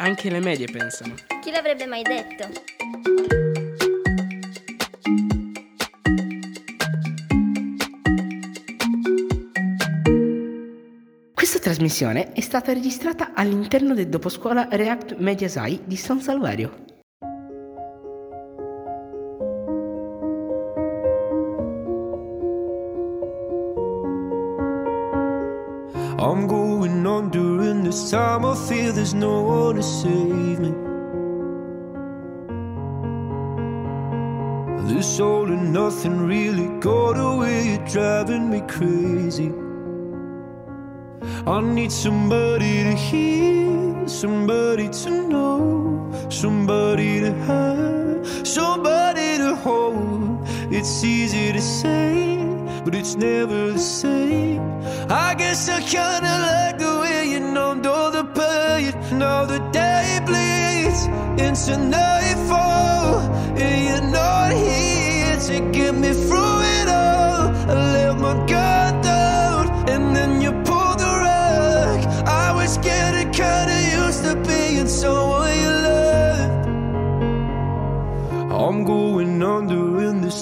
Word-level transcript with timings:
Anche 0.00 0.30
le 0.30 0.38
medie 0.38 0.68
pensano. 0.70 1.14
Chi 1.42 1.50
l'avrebbe 1.50 1.84
mai 1.84 2.02
detto? 2.02 2.48
Questa 11.34 11.58
trasmissione 11.58 12.32
è 12.32 12.40
stata 12.40 12.72
registrata 12.72 13.32
all'interno 13.34 13.92
del 13.94 14.08
doposcuola 14.08 14.68
React 14.70 15.16
Mediasai 15.16 15.80
di 15.84 15.96
San 15.96 16.20
Salvario. 16.20 16.87
Crazy. 38.68 39.52
I 41.46 41.60
need 41.60 41.90
somebody 41.90 42.84
to 42.84 42.94
hear, 42.94 44.06
somebody 44.06 44.88
to 44.88 45.10
know, 45.28 46.28
somebody 46.28 47.20
to 47.20 47.32
have, 47.32 48.46
somebody 48.46 49.38
to 49.38 49.56
hold. 49.56 50.46
It's 50.70 51.02
easy 51.02 51.52
to 51.52 51.60
say, 51.60 52.38
but 52.84 52.94
it's 52.94 53.16
never 53.16 53.72
the 53.72 53.78
same. 53.78 54.60
I 55.10 55.34
guess 55.34 55.68
I 55.68 55.80
kinda 55.80 56.34
like 56.48 56.78
the 56.78 57.00
way 57.00 57.30
you 57.32 57.40
numbed 57.40 57.86
all 57.86 58.10
the 58.10 58.24
pain. 58.24 58.92
Now 59.18 59.46
the 59.46 59.60
day 59.72 60.20
bleeds 60.26 61.06
into 61.40 61.78
nightfall, 61.78 62.17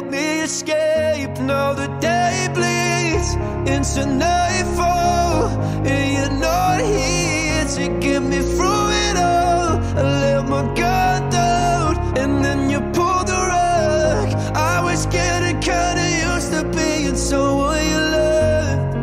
help 0.00 0.12
me 0.12 0.40
escape. 0.40 1.38
Now 1.40 1.74
the 1.74 1.88
day 2.00 2.48
bleeds 2.54 3.34
into 3.68 4.06
nightfall, 4.06 5.48
and 5.86 6.06
you're 6.16 6.38
not 6.40 6.80
here 6.80 7.64
to 7.76 7.98
get 8.00 8.20
me 8.22 8.38
through 8.38 8.88
it 9.06 9.16
all. 9.16 9.78
I 9.98 10.02
let 10.22 10.48
my 10.48 10.62
guard 10.74 11.30
down, 11.30 12.18
and 12.18 12.44
then 12.44 12.70
you 12.70 12.80
pulled 12.96 13.26
the 13.26 13.40
rug. 13.52 14.28
I 14.54 14.80
was 14.82 15.06
getting 15.06 15.60
kinda 15.60 16.06
used 16.32 16.50
to 16.52 16.62
being 16.76 17.16
someone 17.16 17.84
you 17.92 18.00
loved, 18.16 18.94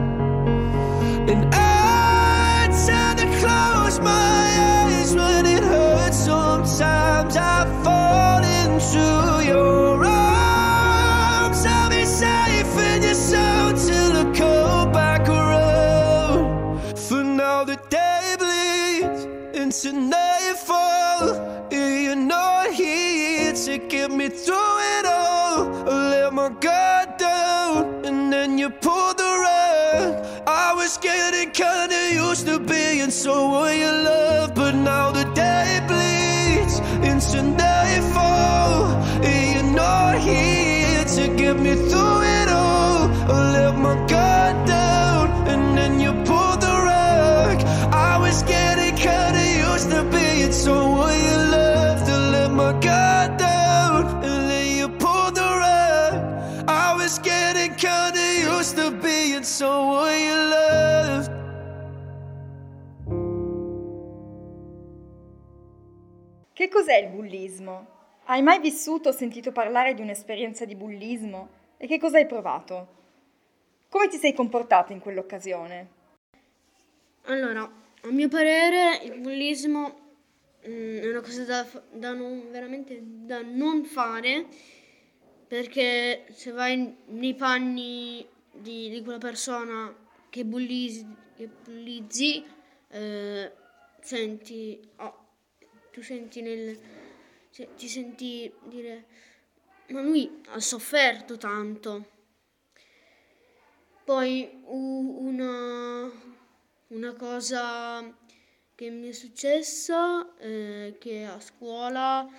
and 1.32 1.42
I 1.54 1.67
to 19.88 19.94
know. 19.94 20.17
Cos'è 66.78 66.98
il 66.98 67.10
bullismo? 67.10 67.96
Hai 68.26 68.44
mai 68.44 68.60
vissuto 68.60 69.10
o 69.10 69.12
sentito 69.12 69.52
parlare 69.52 69.96
di 69.96 70.02
un'esperienza 70.02 70.64
di 70.64 70.76
bullismo? 70.76 71.50
E 71.78 71.88
che 71.88 71.98
cosa 71.98 72.18
hai 72.18 72.28
provato? 72.28 72.96
Come 73.90 74.08
ti 74.10 74.18
sei 74.18 74.34
comportato 74.34 74.94
in 74.94 75.00
quell'occasione? 75.00 75.96
Allora, 77.24 77.62
a 77.62 78.12
mio 78.12 78.28
parere 78.28 79.00
il 79.04 79.20
bullismo 79.20 80.00
mm, 80.68 80.98
è 81.00 81.10
una 81.10 81.22
cosa 81.22 81.44
da, 81.46 81.66
da 81.92 82.14
non, 82.14 82.52
veramente 82.52 83.00
da 83.02 83.42
non 83.42 83.84
fare 83.84 84.46
perché 85.48 86.26
se 86.30 86.52
vai 86.52 86.96
nei 87.06 87.34
panni 87.34 88.28
di, 88.52 88.90
di 88.90 89.02
quella 89.02 89.18
persona 89.18 89.96
che 90.30 90.46
bullisi, 90.46 91.08
che 91.36 91.50
bullizzi, 91.64 92.46
eh, 92.90 93.52
senti, 94.02 94.80
oh, 94.98 95.27
tu 95.98 96.04
senti 96.04 96.42
nel, 96.44 96.80
se- 97.50 97.70
ti 97.76 97.88
senti 97.88 98.54
dire, 98.66 99.06
ma 99.88 100.02
lui 100.02 100.44
ha 100.50 100.60
sofferto 100.60 101.38
tanto. 101.38 102.06
Poi 104.04 104.62
una, 104.66 106.08
una 106.90 107.14
cosa 107.16 108.16
che 108.76 108.90
mi 108.92 109.10
è 109.10 109.12
successa 109.12 110.36
è 110.38 110.96
che 111.00 111.26
a 111.26 111.40
scuola 111.40 112.30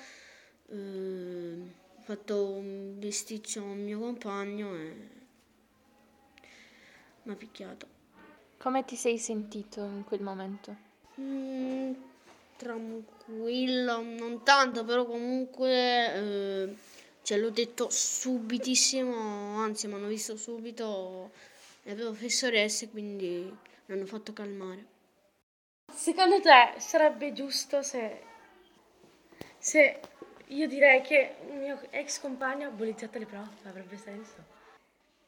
eh, 0.69 1.57
ho 1.97 2.01
fatto 2.03 2.51
un 2.51 2.97
bisticcio 2.97 3.59
a 3.59 3.65
un 3.65 3.83
mio 3.83 3.99
compagno 3.99 4.77
e 4.77 5.09
mi 7.25 7.33
ha 7.33 7.35
picchiato. 7.35 7.89
Come 8.57 8.85
ti 8.85 8.95
sei 8.95 9.19
sentito 9.19 9.83
in 9.83 10.05
quel 10.05 10.23
momento? 10.23 10.77
Mm, 11.21 11.93
tranquillo, 12.59 14.03
non 14.03 14.43
tanto, 14.43 14.85
però 14.85 15.07
comunque 15.07 15.71
eh, 15.71 16.77
ce 17.23 17.37
l'ho 17.37 17.51
detto 17.51 17.89
subitissimo, 17.89 19.57
anzi 19.57 19.87
mi 19.87 19.95
hanno 19.95 20.09
visto 20.09 20.37
subito 20.37 21.31
le 21.85 21.95
professoresse, 21.95 22.91
quindi 22.91 23.57
mi 23.87 23.95
hanno 23.95 24.07
fatto 24.07 24.33
calmare. 24.33 24.97
Secondo 25.91 26.41
te 26.41 26.75
sarebbe 26.79 27.33
giusto 27.33 27.83
se, 27.83 28.23
se 29.57 30.01
io 30.49 30.67
direi 30.67 31.01
che 31.01 31.37
un 31.49 31.59
mio 31.59 31.81
ex 31.91 32.21
compagno 32.21 32.69
ha 32.69 32.71
bullizzato 32.71 33.19
le 33.19 33.27
prof? 33.27 33.65
Avrebbe 33.67 33.97
senso? 33.97 34.57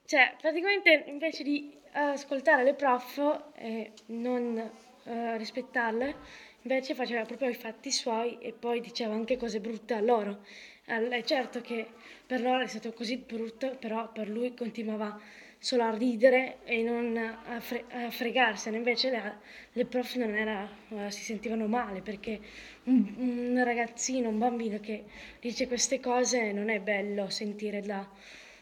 Cioè, 0.05 0.35
praticamente 0.41 1.05
invece 1.07 1.45
di 1.45 1.79
ascoltare 1.93 2.65
le 2.65 2.75
prof 2.75 3.43
e 3.55 3.93
non 4.07 4.59
eh, 5.05 5.37
rispettarle, 5.37 6.17
invece 6.63 6.95
faceva 6.95 7.25
proprio 7.25 7.49
i 7.49 7.55
fatti 7.55 7.91
suoi 7.91 8.39
e 8.41 8.53
poi 8.53 8.81
diceva 8.81 9.15
anche 9.15 9.37
cose 9.37 9.61
brutte 9.61 9.95
a 9.95 10.01
loro. 10.01 10.45
Al- 10.87 11.09
È 11.09 11.23
certo 11.23 11.61
che 11.61 11.87
per 12.27 12.41
loro 12.41 12.61
è 12.63 12.67
stato 12.67 12.93
così 12.93 13.17
brutto, 13.19 13.77
però 13.79 14.11
per 14.13 14.29
lui 14.29 14.55
continuava 14.55 15.19
solo 15.59 15.83
a 15.85 15.95
ridere 15.97 16.59
e 16.65 16.83
non 16.83 17.17
a, 17.17 17.61
fre- 17.61 17.85
a 17.91 18.11
fregarsene, 18.11 18.77
invece 18.79 19.11
le, 19.11 19.39
le 19.73 19.85
prof 19.85 20.15
non 20.17 20.35
era, 20.35 20.69
eh, 20.89 21.11
si 21.11 21.23
sentivano 21.23 21.67
male 21.67 22.01
perché 22.01 22.41
un, 22.85 23.15
un 23.19 23.63
ragazzino, 23.65 24.29
un 24.29 24.39
bambino 24.39 24.81
che 24.81 25.05
dice 25.41 25.67
queste 25.67 26.01
cose 26.01 26.53
non 26.53 26.71
è 26.71 26.81
bello 26.81 27.29
sentire 27.29 27.81
da 27.83 28.09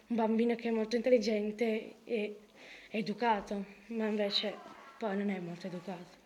un 0.08 0.16
bambino 0.16 0.54
che 0.56 0.68
è 0.68 0.70
molto 0.72 0.96
intelligente 0.96 1.96
e 2.04 2.36
educato, 2.90 3.64
ma 3.88 4.06
invece 4.06 4.58
poi 4.96 5.16
non 5.16 5.30
è 5.30 5.38
molto 5.38 5.66
educato. 5.66 6.17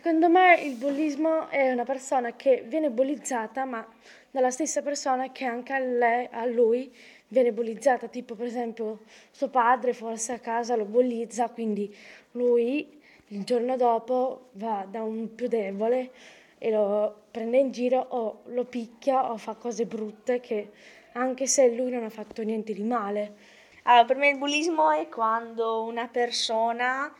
Secondo 0.00 0.28
me 0.28 0.60
il 0.62 0.76
bullismo 0.76 1.48
è 1.48 1.72
una 1.72 1.82
persona 1.82 2.36
che 2.36 2.62
viene 2.64 2.88
bullizzata, 2.88 3.64
ma 3.64 3.84
dalla 4.30 4.52
stessa 4.52 4.80
persona 4.80 5.32
che 5.32 5.44
anche 5.44 5.72
a, 5.72 5.80
lei, 5.80 6.28
a 6.30 6.44
lui 6.44 6.94
viene 7.26 7.50
bullizzata, 7.50 8.06
tipo 8.06 8.36
per 8.36 8.46
esempio 8.46 9.00
suo 9.32 9.48
padre 9.48 9.92
forse 9.94 10.34
a 10.34 10.38
casa 10.38 10.76
lo 10.76 10.84
bullizza, 10.84 11.48
quindi 11.48 11.92
lui 12.30 13.00
il 13.26 13.42
giorno 13.42 13.76
dopo 13.76 14.50
va 14.52 14.86
da 14.88 15.02
un 15.02 15.34
più 15.34 15.48
debole 15.48 16.12
e 16.58 16.70
lo 16.70 17.22
prende 17.32 17.58
in 17.58 17.72
giro 17.72 17.98
o 17.98 18.42
lo 18.44 18.66
picchia 18.66 19.32
o 19.32 19.36
fa 19.36 19.54
cose 19.54 19.84
brutte 19.84 20.38
che 20.38 20.70
anche 21.14 21.48
se 21.48 21.74
lui 21.74 21.90
non 21.90 22.04
ha 22.04 22.10
fatto 22.10 22.40
niente 22.44 22.72
di 22.72 22.84
male. 22.84 23.34
Allora, 23.82 24.04
per 24.04 24.16
me 24.16 24.28
il 24.28 24.38
bullismo 24.38 24.92
è 24.92 25.08
quando 25.08 25.82
una 25.82 26.06
persona 26.06 27.12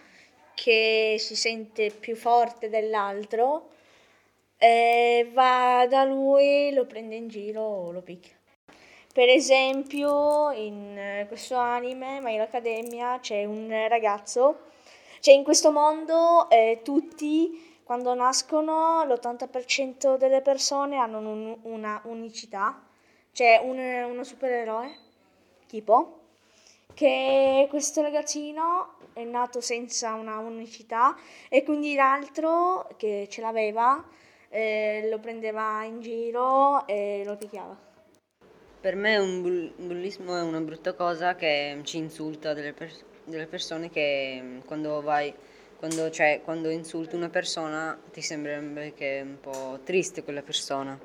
che 0.60 1.14
si 1.20 1.37
sente 1.37 1.90
più 1.90 2.16
forte 2.16 2.69
dell'altro 2.69 3.69
eh, 4.56 5.31
va 5.32 5.87
da 5.88 6.02
lui, 6.02 6.72
lo 6.72 6.84
prende 6.84 7.14
in 7.14 7.28
giro 7.28 7.62
o 7.62 7.93
lo 7.93 8.02
picchia. 8.02 8.34
Per 9.12 9.28
esempio, 9.28 10.50
in 10.50 10.99
eh, 10.99 11.26
questo 11.28 11.55
anime, 11.55 12.20
My 12.20 12.34
Hero 12.34 12.43
Academia, 12.43 13.20
c'è 13.20 13.44
un 13.44 13.69
ragazzo, 13.88 14.62
cioè 15.20 15.34
in 15.34 15.44
questo 15.44 15.70
mondo 15.70 16.50
eh, 16.50 16.81
tutti 16.82 17.81
quando 17.84 18.12
nascono 18.14 19.05
l'80% 19.05 20.16
delle 20.16 20.40
persone 20.40 20.96
hanno 20.96 21.19
un, 21.19 21.56
una 21.62 22.00
unicità, 22.06 22.82
cioè 23.31 23.60
un, 23.62 23.78
uno 23.78 24.25
supereroe, 24.25 24.93
tipo, 25.69 26.19
che 26.94 27.66
questo 27.70 28.02
ragazzino 28.02 28.97
è 29.19 29.25
nato 29.25 29.61
senza 29.61 30.15
una 30.15 30.38
unicità 30.38 31.17
e 31.49 31.65
quindi 31.65 31.94
l'altro 31.94 32.88
che 32.97 33.26
ce 33.29 33.41
l'aveva 33.41 34.05
eh, 34.49 35.09
lo 35.11 35.19
prendeva 35.19 35.82
in 35.85 36.00
giro 36.00 36.87
e 36.87 37.23
lo 37.25 37.37
picchiava. 37.37 37.76
Per 38.81 38.94
me 38.94 39.17
un 39.17 39.43
bull- 39.43 39.73
bullismo 39.76 40.37
è 40.37 40.43
una 40.43 40.61
brutta 40.61 40.94
cosa 40.94 41.35
che 41.35 41.81
ci 41.82 41.99
insulta 41.99 42.55
delle, 42.55 42.73
pers- 42.73 43.05
delle 43.25 43.47
persone 43.47 43.91
che 43.91 44.61
quando 44.65 45.03
vai, 45.03 45.35
quando, 45.76 46.11
cioè, 46.11 46.41
quando 46.44 46.70
insulti 46.70 47.17
una 47.17 47.29
persona 47.29 47.99
ti 48.12 48.23
sembrerebbe 48.23 48.94
che 48.94 49.19
è 49.19 49.23
un 49.23 49.41
po' 49.41 49.81
triste 49.82 50.23
quella 50.23 50.43
persona. 50.43 50.97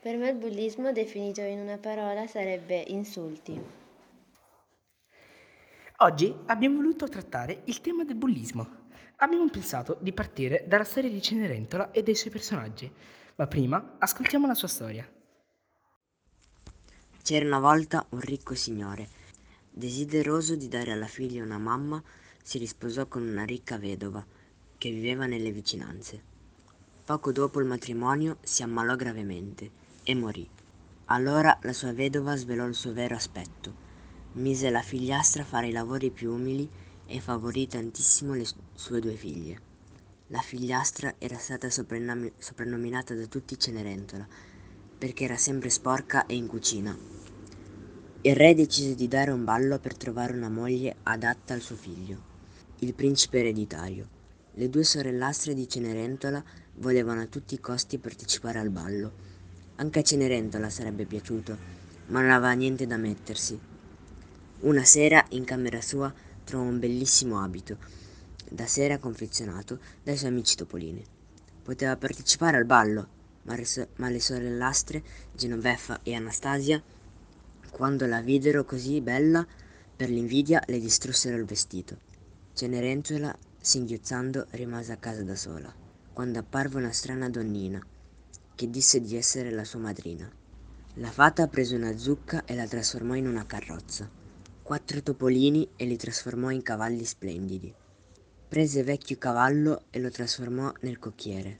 Per 0.00 0.16
me 0.16 0.30
il 0.30 0.36
bullismo 0.36 0.92
definito 0.92 1.42
in 1.42 1.60
una 1.60 1.78
parola 1.78 2.26
sarebbe 2.26 2.82
insulti. 2.86 3.83
Oggi 5.98 6.34
abbiamo 6.46 6.78
voluto 6.78 7.08
trattare 7.08 7.62
il 7.66 7.80
tema 7.80 8.02
del 8.02 8.16
bullismo. 8.16 8.82
Abbiamo 9.18 9.48
pensato 9.48 9.96
di 10.00 10.12
partire 10.12 10.64
dalla 10.66 10.82
storia 10.82 11.08
di 11.08 11.22
Cenerentola 11.22 11.92
e 11.92 12.02
dei 12.02 12.16
suoi 12.16 12.32
personaggi, 12.32 12.92
ma 13.36 13.46
prima 13.46 13.94
ascoltiamo 13.98 14.44
la 14.48 14.54
sua 14.54 14.66
storia. 14.66 15.08
C'era 17.22 17.46
una 17.46 17.60
volta 17.60 18.04
un 18.08 18.18
ricco 18.18 18.56
signore. 18.56 19.08
Desideroso 19.70 20.56
di 20.56 20.66
dare 20.66 20.90
alla 20.90 21.06
figlia 21.06 21.44
una 21.44 21.58
mamma, 21.58 22.02
si 22.42 22.58
risposò 22.58 23.06
con 23.06 23.22
una 23.22 23.44
ricca 23.44 23.78
vedova 23.78 24.26
che 24.76 24.90
viveva 24.90 25.26
nelle 25.26 25.52
vicinanze. 25.52 26.20
Poco 27.04 27.30
dopo 27.30 27.60
il 27.60 27.66
matrimonio 27.66 28.38
si 28.42 28.64
ammalò 28.64 28.96
gravemente 28.96 29.70
e 30.02 30.14
morì. 30.16 30.46
Allora 31.06 31.56
la 31.62 31.72
sua 31.72 31.92
vedova 31.92 32.34
svelò 32.34 32.66
il 32.66 32.74
suo 32.74 32.92
vero 32.92 33.14
aspetto 33.14 33.83
mise 34.34 34.70
la 34.70 34.82
figliastra 34.82 35.42
a 35.42 35.46
fare 35.46 35.68
i 35.68 35.72
lavori 35.72 36.10
più 36.10 36.32
umili 36.32 36.68
e 37.06 37.20
favorì 37.20 37.68
tantissimo 37.68 38.34
le 38.34 38.46
sue 38.74 39.00
due 39.00 39.14
figlie. 39.14 39.72
La 40.28 40.40
figliastra 40.40 41.14
era 41.18 41.36
stata 41.36 41.68
soprannominata 41.70 43.14
da 43.14 43.26
tutti 43.26 43.58
Cenerentola, 43.58 44.26
perché 44.98 45.24
era 45.24 45.36
sempre 45.36 45.70
sporca 45.70 46.26
e 46.26 46.34
in 46.34 46.46
cucina. 46.46 46.96
Il 48.22 48.34
re 48.34 48.54
decise 48.54 48.94
di 48.94 49.06
dare 49.06 49.30
un 49.30 49.44
ballo 49.44 49.78
per 49.78 49.96
trovare 49.96 50.32
una 50.32 50.48
moglie 50.48 50.96
adatta 51.02 51.54
al 51.54 51.60
suo 51.60 51.76
figlio, 51.76 52.32
il 52.80 52.94
principe 52.94 53.40
ereditario. 53.40 54.08
Le 54.54 54.70
due 54.70 54.82
sorellastre 54.82 55.54
di 55.54 55.68
Cenerentola 55.68 56.42
volevano 56.76 57.20
a 57.20 57.26
tutti 57.26 57.54
i 57.54 57.60
costi 57.60 57.98
partecipare 57.98 58.58
al 58.58 58.70
ballo. 58.70 59.12
Anche 59.76 59.98
a 59.98 60.02
Cenerentola 60.02 60.70
sarebbe 60.70 61.04
piaciuto, 61.04 61.56
ma 62.06 62.20
non 62.20 62.30
aveva 62.30 62.52
niente 62.52 62.86
da 62.86 62.96
mettersi 62.96 63.72
una 64.64 64.84
sera 64.84 65.22
in 65.30 65.44
camera 65.44 65.82
sua 65.82 66.12
trovò 66.42 66.64
un 66.64 66.78
bellissimo 66.78 67.42
abito 67.42 67.76
da 68.50 68.66
sera 68.66 68.98
confezionato 68.98 69.78
dai 70.02 70.16
suoi 70.16 70.30
amici 70.30 70.56
topolini. 70.56 71.04
Poteva 71.62 71.96
partecipare 71.96 72.56
al 72.56 72.64
ballo, 72.64 73.08
ma, 73.42 73.54
res- 73.56 73.88
ma 73.96 74.08
le 74.08 74.20
sorellastre 74.20 75.02
Genoveffa 75.32 76.00
e 76.02 76.14
Anastasia, 76.14 76.82
quando 77.70 78.06
la 78.06 78.22
videro 78.22 78.64
così 78.64 79.00
bella, 79.02 79.46
per 79.96 80.08
l'invidia 80.08 80.62
le 80.66 80.78
distrussero 80.78 81.36
il 81.36 81.44
vestito. 81.44 81.98
Cenerentola, 82.54 83.36
singhiozzando, 83.60 84.46
rimase 84.52 84.92
a 84.92 84.96
casa 84.96 85.22
da 85.22 85.36
sola, 85.36 85.72
quando 86.12 86.38
apparve 86.38 86.78
una 86.78 86.92
strana 86.92 87.28
donnina, 87.28 87.84
che 88.54 88.70
disse 88.70 89.00
di 89.00 89.16
essere 89.16 89.50
la 89.50 89.64
sua 89.64 89.80
madrina. 89.80 90.30
La 90.94 91.10
fata 91.10 91.48
prese 91.48 91.74
una 91.74 91.96
zucca 91.98 92.44
e 92.46 92.54
la 92.54 92.66
trasformò 92.66 93.14
in 93.14 93.26
una 93.26 93.44
carrozza 93.44 94.22
quattro 94.64 95.02
topolini 95.02 95.68
e 95.76 95.84
li 95.84 95.98
trasformò 95.98 96.48
in 96.48 96.62
cavalli 96.62 97.04
splendidi. 97.04 97.70
Prese 98.48 98.82
vecchio 98.82 99.18
cavallo 99.18 99.84
e 99.90 100.00
lo 100.00 100.08
trasformò 100.08 100.72
nel 100.80 100.98
cocchiere, 100.98 101.58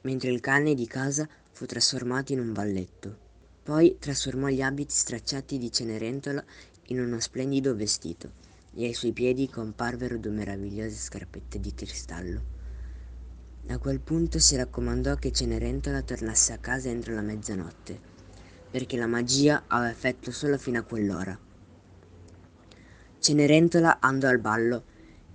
mentre 0.00 0.32
il 0.32 0.40
cane 0.40 0.74
di 0.74 0.88
casa 0.88 1.28
fu 1.52 1.66
trasformato 1.66 2.32
in 2.32 2.40
un 2.40 2.52
valletto. 2.52 3.16
Poi 3.62 3.96
trasformò 3.96 4.48
gli 4.48 4.60
abiti 4.60 4.92
stracciati 4.92 5.56
di 5.56 5.70
Cenerentola 5.70 6.44
in 6.86 6.98
uno 6.98 7.20
splendido 7.20 7.76
vestito 7.76 8.32
e 8.74 8.86
ai 8.86 8.92
suoi 8.92 9.12
piedi 9.12 9.48
comparvero 9.48 10.18
due 10.18 10.32
meravigliose 10.32 10.96
scarpette 10.96 11.60
di 11.60 11.72
cristallo. 11.72 12.42
A 13.68 13.78
quel 13.78 14.00
punto 14.00 14.40
si 14.40 14.56
raccomandò 14.56 15.14
che 15.14 15.30
Cenerentola 15.30 16.02
tornasse 16.02 16.52
a 16.52 16.58
casa 16.58 16.88
entro 16.88 17.14
la 17.14 17.22
mezzanotte, 17.22 18.00
perché 18.68 18.96
la 18.96 19.06
magia 19.06 19.62
aveva 19.68 19.92
effetto 19.92 20.32
solo 20.32 20.58
fino 20.58 20.80
a 20.80 20.82
quell'ora. 20.82 21.50
Cenerentola 23.22 24.00
andò 24.00 24.26
al 24.26 24.40
ballo 24.40 24.82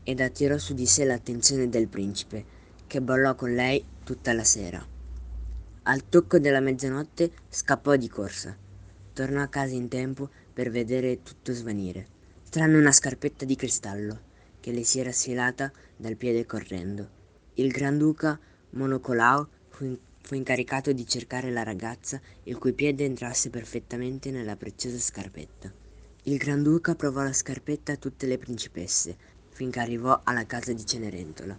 ed 0.03 0.19
attirò 0.19 0.57
su 0.57 0.73
di 0.73 0.85
sé 0.85 1.05
l'attenzione 1.05 1.69
del 1.69 1.87
principe, 1.87 2.43
che 2.85 3.01
ballò 3.01 3.33
con 3.33 3.53
lei 3.53 3.81
tutta 4.03 4.33
la 4.33 4.43
sera. 4.43 4.85
Al 5.83 6.09
tocco 6.09 6.37
della 6.37 6.59
mezzanotte 6.59 7.31
scappò 7.47 7.95
di 7.95 8.09
corsa. 8.09 8.53
Tornò 9.13 9.41
a 9.41 9.47
casa 9.47 9.73
in 9.73 9.87
tempo 9.87 10.29
per 10.51 10.69
vedere 10.69 11.23
tutto 11.23 11.53
svanire, 11.53 12.07
tranne 12.49 12.77
una 12.77 12.91
scarpetta 12.91 13.45
di 13.45 13.55
cristallo 13.55 14.19
che 14.59 14.73
le 14.73 14.83
si 14.83 14.99
era 14.99 15.13
sfilata 15.13 15.71
dal 15.95 16.17
piede 16.17 16.45
correndo. 16.45 17.09
Il 17.53 17.71
Granduca 17.71 18.37
Monocolao 18.71 19.47
fu, 19.69 19.85
in- 19.85 19.97
fu 20.23 20.35
incaricato 20.35 20.91
di 20.91 21.07
cercare 21.07 21.51
la 21.51 21.63
ragazza 21.63 22.19
il 22.43 22.57
cui 22.57 22.73
piede 22.73 23.05
entrasse 23.05 23.49
perfettamente 23.49 24.29
nella 24.29 24.57
preziosa 24.57 24.99
scarpetta. 24.99 25.73
Il 26.27 26.35
Granduca 26.35 26.93
provò 26.93 27.23
la 27.23 27.31
scarpetta 27.31 27.93
a 27.93 27.95
tutte 27.95 28.25
le 28.25 28.37
principesse, 28.37 29.15
finché 29.47 29.79
arrivò 29.79 30.23
alla 30.25 30.45
casa 30.45 30.73
di 30.73 30.85
Cenerentola. 30.85 31.57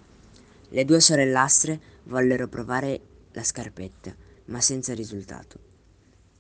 Le 0.69 0.85
due 0.85 1.01
sorellastre 1.01 1.81
vollero 2.03 2.49
provare 2.49 3.01
la 3.33 3.43
scarpetta, 3.43 4.15
ma 4.47 4.61
senza 4.61 4.93
risultato. 4.93 5.59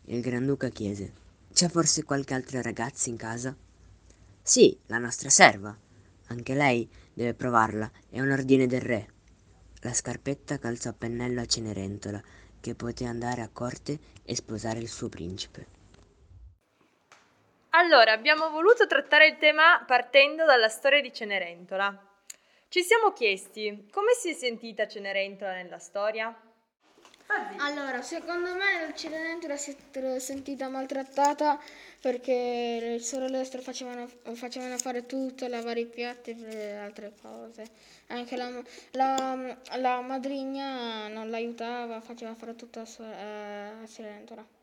Il 0.04 0.20
Granduca 0.20 0.68
chiese: 0.68 1.10
C'è 1.54 1.70
forse 1.70 2.04
qualche 2.04 2.34
altra 2.34 2.60
ragazza 2.60 3.08
in 3.08 3.16
casa? 3.16 3.56
Sì, 4.42 4.78
la 4.88 4.98
nostra 4.98 5.30
serva. 5.30 5.74
Anche 6.26 6.52
lei 6.52 6.86
deve 7.14 7.32
provarla, 7.32 7.90
è 8.10 8.20
un 8.20 8.30
ordine 8.30 8.66
del 8.66 8.82
re. 8.82 9.08
La 9.80 9.94
scarpetta 9.94 10.58
calzò 10.58 10.90
a 10.90 10.92
pennello 10.92 11.40
a 11.40 11.46
Cenerentola, 11.46 12.22
che 12.60 12.74
poté 12.74 13.06
andare 13.06 13.40
a 13.40 13.48
corte 13.50 13.98
e 14.22 14.34
sposare 14.34 14.80
il 14.80 14.88
suo 14.88 15.08
principe. 15.08 15.77
Allora, 17.70 18.12
abbiamo 18.12 18.48
voluto 18.50 18.86
trattare 18.86 19.26
il 19.26 19.36
tema 19.36 19.84
partendo 19.86 20.46
dalla 20.46 20.68
storia 20.68 21.02
di 21.02 21.12
Cenerentola. 21.12 22.06
Ci 22.68 22.82
siamo 22.82 23.12
chiesti 23.12 23.88
come 23.92 24.12
si 24.14 24.30
è 24.30 24.32
sentita 24.32 24.88
Cenerentola 24.88 25.52
nella 25.52 25.78
storia? 25.78 26.34
Allora, 27.58 28.00
secondo 28.00 28.54
me 28.54 28.86
la 28.86 28.94
Cenerentola 28.94 29.56
si 29.58 29.76
è 29.92 30.18
sentita 30.18 30.68
maltrattata 30.68 31.60
perché 32.00 32.78
le 32.80 32.98
sorellastre 33.00 33.60
facevano, 33.60 34.08
facevano 34.32 34.78
fare 34.78 35.04
tutto, 35.04 35.46
lavare 35.46 35.80
i 35.80 35.86
piatti 35.86 36.30
e 36.30 36.74
altre 36.76 37.12
cose. 37.20 37.64
Anche 38.06 38.36
la, 38.36 38.50
la, 38.92 39.56
la 39.76 40.00
madrigna 40.00 41.08
non 41.08 41.28
l'aiutava, 41.28 42.00
faceva 42.00 42.34
fare 42.34 42.56
tutto 42.56 42.80
a, 42.80 42.86
so- 42.86 43.02
a 43.02 43.86
Cenerentola. 43.86 44.56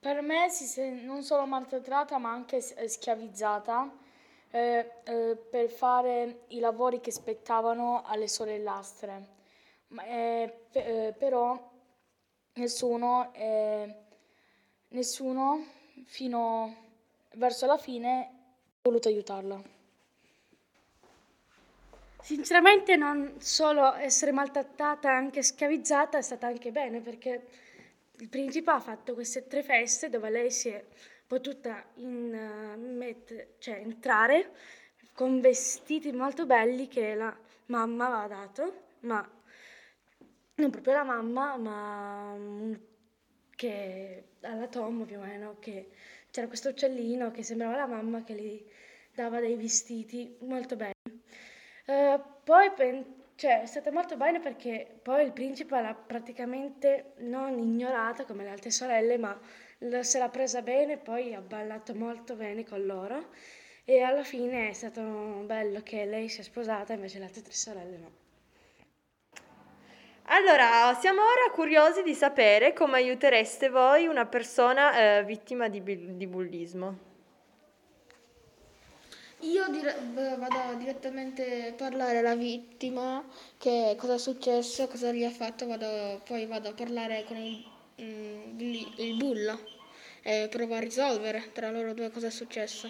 Per 0.00 0.22
me 0.22 0.48
si 0.48 0.64
sente 0.64 1.04
non 1.04 1.22
solo 1.22 1.44
maltrattata 1.44 2.16
ma 2.16 2.30
anche 2.30 2.62
schiavizzata 2.62 3.92
eh, 4.50 4.92
eh, 5.04 5.36
per 5.36 5.68
fare 5.68 6.44
i 6.48 6.58
lavori 6.58 7.00
che 7.00 7.12
spettavano 7.12 8.02
alle 8.06 8.26
sorellastre. 8.26 9.26
Ma, 9.88 10.04
eh, 10.06 10.50
pe- 10.72 11.08
eh, 11.08 11.12
però 11.12 11.70
nessuno, 12.54 13.30
eh, 13.34 13.94
nessuno 14.88 15.66
fino 16.06 16.76
verso 17.34 17.66
la 17.66 17.76
fine 17.76 18.20
ha 18.20 18.78
voluto 18.80 19.08
aiutarla. 19.08 19.62
Sinceramente 22.22 22.96
non 22.96 23.34
solo 23.38 23.92
essere 23.96 24.32
maltrattata, 24.32 25.10
anche 25.10 25.42
schiavizzata 25.42 26.16
è 26.16 26.22
stata 26.22 26.46
anche 26.46 26.70
bene 26.70 27.00
perché 27.00 27.68
il 28.20 28.28
principe 28.28 28.70
ha 28.70 28.80
fatto 28.80 29.14
queste 29.14 29.46
tre 29.46 29.62
feste 29.62 30.08
dove 30.08 30.30
lei 30.30 30.50
si 30.50 30.68
è 30.68 30.84
potuta 31.26 31.84
in, 31.96 32.34
eh, 32.34 32.76
mette- 32.76 33.54
cioè, 33.58 33.76
entrare 33.76 34.52
con 35.12 35.40
vestiti 35.40 36.12
molto 36.12 36.46
belli 36.46 36.88
che 36.88 37.14
la 37.14 37.34
mamma 37.66 38.06
aveva 38.06 38.26
dato, 38.26 38.82
ma 39.00 39.28
non 40.54 40.70
proprio 40.70 40.94
la 40.94 41.04
mamma, 41.04 41.56
ma 41.56 42.36
che 43.56 44.24
alla 44.42 44.66
Tom 44.68 45.04
più 45.04 45.18
o 45.18 45.20
meno, 45.20 45.56
che 45.58 45.90
c'era 46.30 46.46
questo 46.46 46.70
uccellino 46.70 47.30
che 47.30 47.42
sembrava 47.42 47.76
la 47.76 47.86
mamma 47.86 48.22
che 48.24 48.34
gli 48.34 48.64
dava 49.14 49.40
dei 49.40 49.56
vestiti 49.56 50.36
molto 50.40 50.76
belli. 50.76 51.22
Eh, 51.86 52.20
poi 52.44 52.70
pen- 52.72 53.19
cioè, 53.40 53.62
è 53.62 53.66
stata 53.66 53.90
molto 53.90 54.18
bene 54.18 54.38
perché 54.38 54.86
poi 55.02 55.24
il 55.24 55.32
principe 55.32 55.80
l'ha 55.80 55.94
praticamente 55.94 57.14
non 57.20 57.58
ignorata 57.58 58.26
come 58.26 58.44
le 58.44 58.50
altre 58.50 58.70
sorelle, 58.70 59.16
ma 59.16 59.40
se 60.02 60.18
l'ha 60.18 60.28
presa 60.28 60.60
bene, 60.60 60.98
poi 60.98 61.32
ha 61.32 61.40
ballato 61.40 61.94
molto 61.94 62.34
bene 62.34 62.66
con 62.66 62.84
loro 62.84 63.30
e 63.86 64.02
alla 64.02 64.24
fine 64.24 64.68
è 64.68 64.72
stato 64.74 65.00
bello 65.46 65.80
che 65.82 66.04
lei 66.04 66.28
si 66.28 66.40
è 66.40 66.42
sposata 66.42 66.92
invece 66.92 67.18
le 67.18 67.24
altre 67.24 67.40
tre 67.40 67.52
sorelle 67.54 67.96
no. 67.96 68.10
Allora, 70.24 70.94
siamo 71.00 71.22
ora 71.22 71.50
curiosi 71.50 72.02
di 72.02 72.12
sapere 72.12 72.74
come 72.74 72.98
aiutereste 72.98 73.70
voi 73.70 74.06
una 74.06 74.26
persona 74.26 75.16
eh, 75.18 75.24
vittima 75.24 75.68
di, 75.68 75.82
di 76.14 76.26
bullismo. 76.26 77.09
Io 79.42 79.68
dire- 79.70 79.96
vado 80.38 80.74
direttamente 80.76 81.68
a 81.68 81.72
parlare 81.72 82.18
alla 82.18 82.34
vittima, 82.34 83.24
che 83.56 83.94
cosa 83.98 84.14
è 84.14 84.18
successo, 84.18 84.86
cosa 84.86 85.12
gli 85.12 85.24
ha 85.24 85.30
fatto, 85.30 85.66
vado- 85.66 86.20
poi 86.26 86.44
vado 86.46 86.68
a 86.68 86.72
parlare 86.74 87.24
con 87.26 87.36
il, 87.38 87.64
mm, 88.02 88.58
il 88.96 89.16
bullo 89.16 89.58
e 90.22 90.48
provo 90.50 90.74
a 90.74 90.78
risolvere 90.80 91.50
tra 91.52 91.70
loro 91.70 91.94
due 91.94 92.10
cosa 92.10 92.26
è 92.26 92.30
successo. 92.30 92.88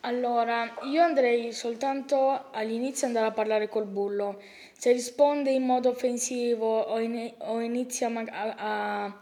Allora, 0.00 0.74
io 0.84 1.02
andrei 1.02 1.52
soltanto 1.52 2.50
all'inizio 2.52 3.06
andare 3.08 3.26
a 3.26 3.32
parlare 3.32 3.68
col 3.68 3.86
bullo. 3.86 4.40
Se 4.72 4.92
risponde 4.92 5.50
in 5.50 5.64
modo 5.64 5.90
offensivo 5.90 6.80
o, 6.80 6.98
in- 7.00 7.34
o 7.38 7.60
inizia 7.60 8.08
a, 8.08 8.54
a- 8.56 9.20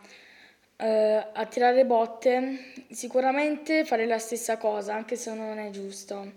eh, 0.84 1.26
a 1.32 1.46
tirare 1.46 1.86
botte, 1.86 2.72
sicuramente 2.90 3.84
fare 3.84 4.06
la 4.06 4.18
stessa 4.18 4.58
cosa, 4.58 4.94
anche 4.94 5.16
se 5.16 5.32
non 5.34 5.58
è 5.58 5.70
giusto. 5.70 6.32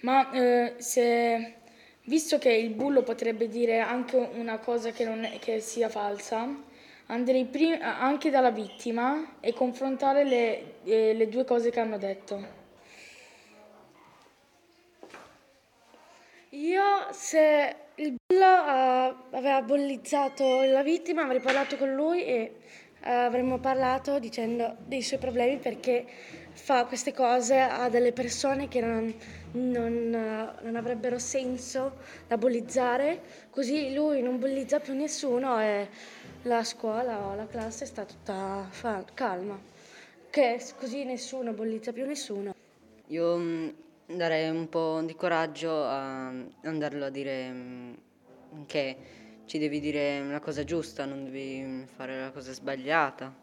Ma 0.00 0.30
eh, 0.32 0.74
se, 0.78 1.54
visto 2.04 2.38
che 2.38 2.50
il 2.52 2.70
bullo 2.70 3.02
potrebbe 3.02 3.48
dire 3.48 3.80
anche 3.80 4.16
una 4.16 4.58
cosa 4.58 4.90
che, 4.90 5.04
non 5.04 5.24
è- 5.24 5.38
che 5.38 5.60
sia 5.60 5.88
falsa, 5.90 6.48
andrei 7.06 7.44
prim- 7.46 7.80
anche 7.82 8.30
dalla 8.30 8.50
vittima 8.50 9.36
e 9.40 9.52
confrontare 9.52 10.24
le- 10.24 10.74
eh, 10.84 11.12
le 11.14 11.28
due 11.28 11.44
cose 11.44 11.70
che 11.70 11.80
hanno 11.80 11.98
detto. 11.98 12.56
Io 16.50 16.82
se 17.12 17.76
il 17.96 18.14
bullo 18.26 18.44
eh, 18.44 19.14
aveva 19.36 19.60
bollizzato 19.62 20.62
la 20.62 20.82
vittima 20.82 21.22
avrei 21.22 21.40
parlato 21.40 21.76
con 21.76 21.92
lui 21.94 22.24
e 22.24 22.54
avremmo 23.02 23.58
parlato 23.58 24.18
dicendo 24.18 24.76
dei 24.84 25.02
suoi 25.02 25.18
problemi 25.18 25.58
perché 25.58 26.06
fa 26.52 26.84
queste 26.86 27.12
cose 27.12 27.60
a 27.60 27.88
delle 27.88 28.12
persone 28.12 28.68
che 28.68 28.80
non, 28.80 29.14
non, 29.52 30.10
non 30.62 30.76
avrebbero 30.76 31.18
senso 31.18 31.98
da 32.26 32.36
bullizzare, 32.36 33.22
così 33.50 33.94
lui 33.94 34.20
non 34.22 34.38
bullizza 34.38 34.80
più 34.80 34.94
nessuno 34.94 35.60
e 35.60 35.88
la 36.42 36.64
scuola 36.64 37.26
o 37.26 37.34
la 37.34 37.46
classe 37.46 37.86
sta 37.86 38.04
tutta 38.04 38.68
calma, 39.14 39.58
che 40.30 40.60
così 40.76 41.04
nessuno 41.04 41.52
bullizza 41.52 41.92
più 41.92 42.06
nessuno. 42.06 42.54
Io 43.06 43.36
mm, 43.36 43.68
darei 44.06 44.50
un 44.50 44.68
po' 44.68 45.00
di 45.04 45.14
coraggio 45.14 45.84
a 45.84 46.32
andarlo 46.62 47.06
a 47.06 47.10
dire 47.10 47.50
mm, 47.50 47.94
che 48.66 48.96
ci 49.48 49.58
devi 49.58 49.80
dire 49.80 50.22
la 50.24 50.40
cosa 50.40 50.62
giusta, 50.62 51.06
non 51.06 51.24
devi 51.24 51.86
fare 51.96 52.20
la 52.20 52.30
cosa 52.30 52.52
sbagliata. 52.52 53.34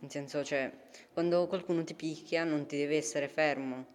In 0.00 0.10
senso, 0.10 0.42
cioè, 0.42 0.72
quando 1.12 1.46
qualcuno 1.46 1.84
ti 1.84 1.94
picchia 1.94 2.42
non 2.42 2.66
ti 2.66 2.76
devi 2.76 2.96
essere 2.96 3.28
fermo, 3.28 3.86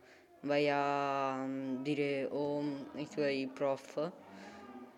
vai 0.41 0.69
a 0.69 1.43
mm, 1.45 1.83
dire 1.83 2.25
o 2.31 2.63
ai 2.95 3.07
tuoi 3.09 3.51
prof 3.53 4.11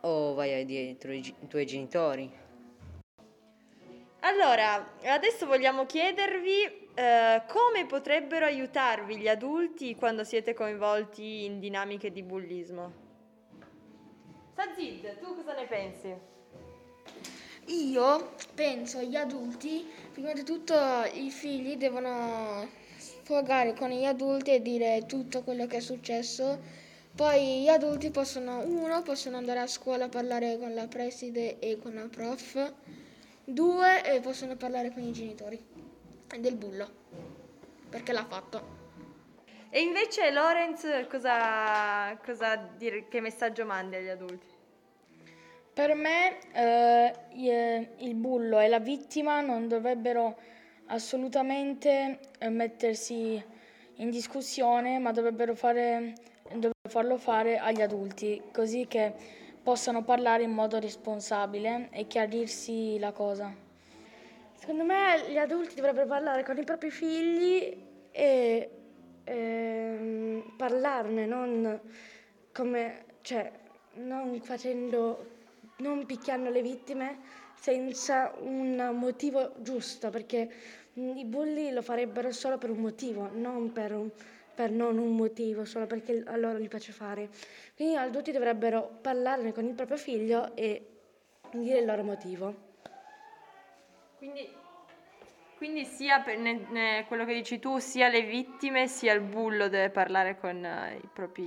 o 0.01 0.33
vai 0.35 0.53
ai 0.53 0.65
dietro 0.65 1.11
i, 1.11 1.33
i 1.39 1.47
tuoi 1.47 1.65
genitori. 1.65 2.31
Allora, 4.19 4.93
adesso 5.05 5.47
vogliamo 5.47 5.87
chiedervi 5.87 6.89
eh, 6.93 7.41
come 7.47 7.87
potrebbero 7.87 8.45
aiutarvi 8.45 9.17
gli 9.17 9.27
adulti 9.27 9.95
quando 9.95 10.23
siete 10.23 10.53
coinvolti 10.53 11.45
in 11.45 11.59
dinamiche 11.59 12.11
di 12.11 12.21
bullismo. 12.21 13.08
Sazid, 14.59 15.19
tu 15.19 15.35
cosa 15.35 15.53
ne 15.53 15.65
pensi? 15.67 16.13
Io 17.67 18.33
penso 18.53 18.97
agli 18.97 19.15
adulti, 19.15 19.89
prima 20.11 20.33
di 20.33 20.43
tutto 20.43 20.75
i 21.13 21.29
figli 21.29 21.77
devono 21.77 22.67
sfogare 22.97 23.73
con 23.73 23.89
gli 23.89 24.03
adulti 24.03 24.51
e 24.51 24.61
dire 24.61 25.05
tutto 25.07 25.43
quello 25.43 25.65
che 25.65 25.77
è 25.77 25.79
successo. 25.79 26.59
Poi 27.15 27.61
gli 27.61 27.69
adulti 27.69 28.09
possono, 28.09 28.59
uno, 28.65 29.01
possono 29.01 29.37
andare 29.37 29.59
a 29.59 29.67
scuola 29.67 30.05
a 30.05 30.09
parlare 30.09 30.57
con 30.59 30.73
la 30.73 30.87
preside 30.87 31.59
e 31.59 31.79
con 31.79 31.93
la 31.93 32.09
prof. 32.09 32.73
Due, 33.45 34.03
eh, 34.03 34.19
possono 34.19 34.57
parlare 34.57 34.91
con 34.91 35.03
i 35.03 35.13
genitori 35.13 35.57
del 36.37 36.57
bullo, 36.57 36.89
perché 37.89 38.11
l'ha 38.11 38.25
fatto. 38.25 38.79
E 39.71 39.81
invece 39.81 40.31
Lorenz, 40.31 40.83
cosa, 41.07 42.17
cosa 42.25 42.55
dire, 42.55 43.07
che 43.07 43.21
messaggio 43.21 43.65
mandi 43.65 43.97
agli 43.97 44.09
adulti? 44.09 44.48
Per 45.79 45.95
me 45.95 46.39
eh, 46.51 47.13
i- 47.35 47.87
il 48.05 48.13
bullo 48.15 48.59
e 48.59 48.67
la 48.67 48.79
vittima 48.79 49.39
non 49.39 49.69
dovrebbero 49.69 50.37
assolutamente 50.87 52.19
eh, 52.37 52.49
mettersi 52.49 53.41
in 53.95 54.09
discussione, 54.09 54.99
ma 54.99 55.13
dovrebbero, 55.13 55.55
fare, 55.55 56.15
dovrebbero 56.47 56.89
farlo 56.89 57.15
fare 57.15 57.59
agli 57.59 57.81
adulti, 57.81 58.41
così 58.51 58.87
che 58.89 59.13
possano 59.63 60.03
parlare 60.03 60.43
in 60.43 60.51
modo 60.51 60.77
responsabile 60.79 61.87
e 61.93 62.07
chiarirsi 62.07 62.99
la 62.99 63.13
cosa. 63.13 63.49
Secondo 64.55 64.83
me 64.83 65.29
gli 65.29 65.37
adulti 65.37 65.75
dovrebbero 65.75 66.07
parlare 66.07 66.43
con 66.43 66.57
i 66.57 66.65
propri 66.65 66.89
figli 66.91 67.81
e 68.11 68.69
ehm, 69.23 70.55
parlarne, 70.57 71.25
non 71.25 71.79
come, 72.51 73.05
cioè, 73.21 73.49
non 73.93 74.41
facendo, 74.41 75.37
non 75.79 76.05
picchiando 76.05 76.49
le 76.49 76.61
vittime 76.61 77.19
senza 77.55 78.33
un 78.39 78.91
motivo 78.93 79.53
giusto, 79.57 80.09
perché 80.09 80.49
mm, 80.97 81.17
i 81.17 81.25
bulli 81.25 81.71
lo 81.71 81.81
farebbero 81.81 82.31
solo 82.31 82.57
per 82.57 82.69
un 82.69 82.79
motivo, 82.79 83.29
non 83.33 83.71
per, 83.73 83.91
un- 83.93 84.09
per 84.55 84.71
non 84.71 84.97
un 84.97 85.15
motivo, 85.15 85.65
solo 85.65 85.85
perché 85.85 86.23
a 86.25 86.35
loro 86.37 86.57
gli 86.59 86.67
piace 86.67 86.91
fare. 86.91 87.29
Quindi 87.75 87.93
gli 87.95 87.97
adulti 87.97 88.31
dovrebbero 88.31 88.97
parlarne 89.01 89.53
con 89.53 89.65
il 89.65 89.73
proprio 89.73 89.97
figlio 89.97 90.55
e 90.55 90.85
dire 91.51 91.79
il 91.79 91.85
loro 91.85 92.03
motivo. 92.03 92.67
Quindi, 94.17 94.47
quindi 95.57 95.85
sia 95.85 96.19
per 96.19 96.37
ne- 96.37 96.65
ne- 96.69 97.05
quello 97.07 97.25
che 97.25 97.33
dici 97.33 97.59
tu, 97.59 97.77
sia 97.79 98.09
le 98.09 98.21
vittime, 98.21 98.87
sia 98.87 99.13
il 99.13 99.21
bullo 99.21 99.69
deve 99.69 99.89
parlare 99.89 100.37
con 100.37 100.63
eh, 100.63 100.99
i 101.01 101.09
propri 101.13 101.43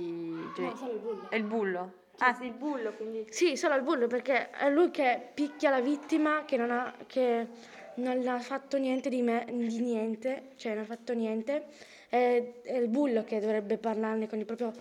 genitori. 0.55 0.75
solo 0.77 0.91
il 0.93 0.99
bullo. 0.99 1.29
È 1.29 1.35
il 1.35 1.43
bullo? 1.43 1.93
Ah, 2.19 2.33
sì, 2.33 2.45
il 2.45 2.53
bullo, 2.53 2.93
quindi... 2.93 3.25
Sì, 3.29 3.57
solo 3.57 3.75
il 3.75 3.81
bullo, 3.81 4.07
perché 4.07 4.49
è 4.51 4.69
lui 4.69 4.91
che 4.91 5.19
picchia 5.33 5.69
la 5.69 5.81
vittima 5.81 6.45
che 6.45 6.57
non 6.57 6.71
ha, 6.71 6.93
che 7.07 7.47
non 7.95 8.25
ha 8.27 8.39
fatto 8.39 8.77
niente 8.77 9.09
di, 9.09 9.21
me, 9.21 9.45
di 9.47 9.79
niente, 9.79 10.51
cioè 10.55 10.73
non 10.73 10.83
ha 10.83 10.85
fatto 10.85 11.13
niente. 11.13 11.65
È, 12.07 12.61
è 12.61 12.77
il 12.77 12.87
bullo 12.87 13.23
che 13.23 13.39
dovrebbe 13.39 13.77
parlarne 13.77 14.27
con 14.27 14.39
il 14.39 14.45
proprio 14.45 14.71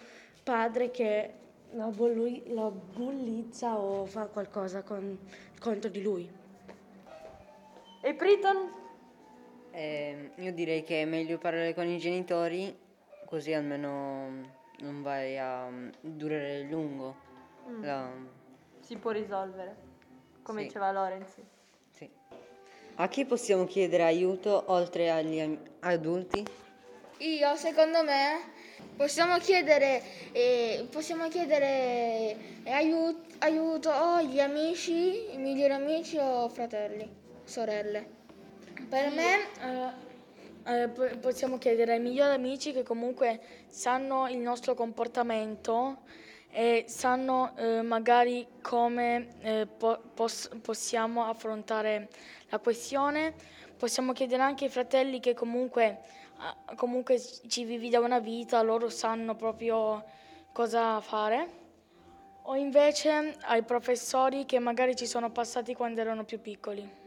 padre 0.42 0.90
che 0.90 1.32
lo, 1.70 1.88
bulli- 1.88 2.42
lo 2.52 2.70
bullizza 2.70 3.76
o 3.78 4.04
fa 4.06 4.26
qualcosa 4.26 4.82
con- 4.82 5.18
contro 5.58 5.90
di 5.90 6.02
lui. 6.02 6.30
E 8.02 8.14
Priton? 8.14 8.70
Eh, 9.70 10.30
io 10.36 10.52
direi 10.52 10.82
che 10.82 11.02
è 11.02 11.04
meglio 11.06 11.38
parlare 11.38 11.74
con 11.74 11.86
i 11.88 11.98
genitori, 11.98 12.76
così 13.24 13.52
almeno 13.54 14.60
non 14.80 15.02
vai 15.02 15.38
a 15.38 15.68
mm, 15.68 15.88
durare 16.00 16.60
a 16.62 16.68
lungo. 16.68 17.16
Mm. 17.68 17.84
La- 17.84 18.10
Si 18.80 18.96
può 18.96 19.10
risolvere, 19.10 19.76
come 20.42 20.60
Sì. 20.62 20.66
diceva 20.66 20.90
Lorenz. 20.92 21.34
sì. 21.92 22.08
A 22.96 23.08
chi 23.08 23.24
possiamo 23.24 23.64
chiedere 23.64 24.02
aiuto 24.02 24.64
oltre 24.66 25.10
agli 25.10 25.58
adulti? 25.80 26.44
Io, 27.18 27.56
secondo 27.56 28.02
me, 28.02 28.40
possiamo 28.96 29.38
chiedere, 29.38 30.02
eh, 30.32 30.86
possiamo 30.90 31.28
chiedere 31.28 32.36
aiuto, 32.66 33.20
aiuto 33.38 33.88
o 33.90 34.14
agli 34.16 34.40
amici, 34.40 35.32
i 35.32 35.38
migliori 35.38 35.72
amici 35.72 36.18
o 36.18 36.48
fratelli, 36.48 37.08
sorelle. 37.44 38.06
Per 38.88 39.10
me 39.10 39.36
eh, 39.40 39.90
po- 40.62 41.18
possiamo 41.20 41.58
chiedere 41.58 41.94
ai 41.94 42.00
migliori 42.00 42.34
amici 42.34 42.72
che 42.72 42.82
comunque 42.82 43.40
sanno 43.68 44.28
il 44.28 44.38
nostro 44.38 44.74
comportamento 44.74 46.02
e 46.50 46.84
sanno 46.86 47.56
eh, 47.56 47.82
magari 47.82 48.46
come 48.60 49.28
eh, 49.40 49.66
po- 49.66 50.00
pos- 50.14 50.50
possiamo 50.60 51.24
affrontare 51.24 52.08
la 52.50 52.58
questione. 52.58 53.34
Possiamo 53.76 54.12
chiedere 54.12 54.42
anche 54.42 54.66
ai 54.66 54.70
fratelli 54.70 55.18
che 55.18 55.34
comunque, 55.34 56.00
ah, 56.36 56.74
comunque 56.76 57.20
ci 57.48 57.64
vivi 57.64 57.88
da 57.88 57.98
una 57.98 58.20
vita, 58.20 58.62
loro 58.62 58.88
sanno 58.88 59.34
proprio 59.34 60.04
cosa 60.52 61.00
fare. 61.00 61.60
O 62.42 62.54
invece 62.54 63.36
ai 63.42 63.62
professori 63.62 64.44
che 64.44 64.58
magari 64.58 64.94
ci 64.94 65.06
sono 65.06 65.30
passati 65.30 65.74
quando 65.74 66.00
erano 66.00 66.24
più 66.24 66.40
piccoli. 66.40 67.01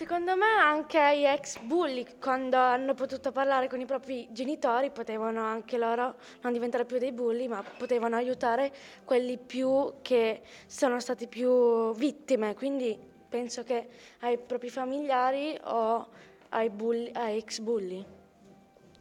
Secondo 0.00 0.34
me 0.34 0.46
anche 0.46 0.98
agli 0.98 1.26
ex 1.26 1.58
bulli, 1.58 2.06
quando 2.18 2.56
hanno 2.56 2.94
potuto 2.94 3.32
parlare 3.32 3.68
con 3.68 3.82
i 3.82 3.84
propri 3.84 4.26
genitori, 4.30 4.90
potevano 4.90 5.42
anche 5.42 5.76
loro 5.76 6.14
non 6.40 6.54
diventare 6.54 6.86
più 6.86 6.96
dei 6.96 7.12
bulli, 7.12 7.48
ma 7.48 7.62
potevano 7.76 8.16
aiutare 8.16 8.72
quelli 9.04 9.36
più 9.36 9.96
che 10.00 10.40
sono 10.64 11.00
stati 11.00 11.26
più 11.26 11.92
vittime. 11.92 12.54
Quindi 12.54 12.98
penso 13.28 13.62
che 13.62 13.88
ai 14.20 14.38
propri 14.38 14.70
familiari 14.70 15.60
o 15.64 16.08
ai, 16.48 16.70
bulli, 16.70 17.10
ai 17.12 17.36
ex 17.36 17.58
bulli. 17.58 18.02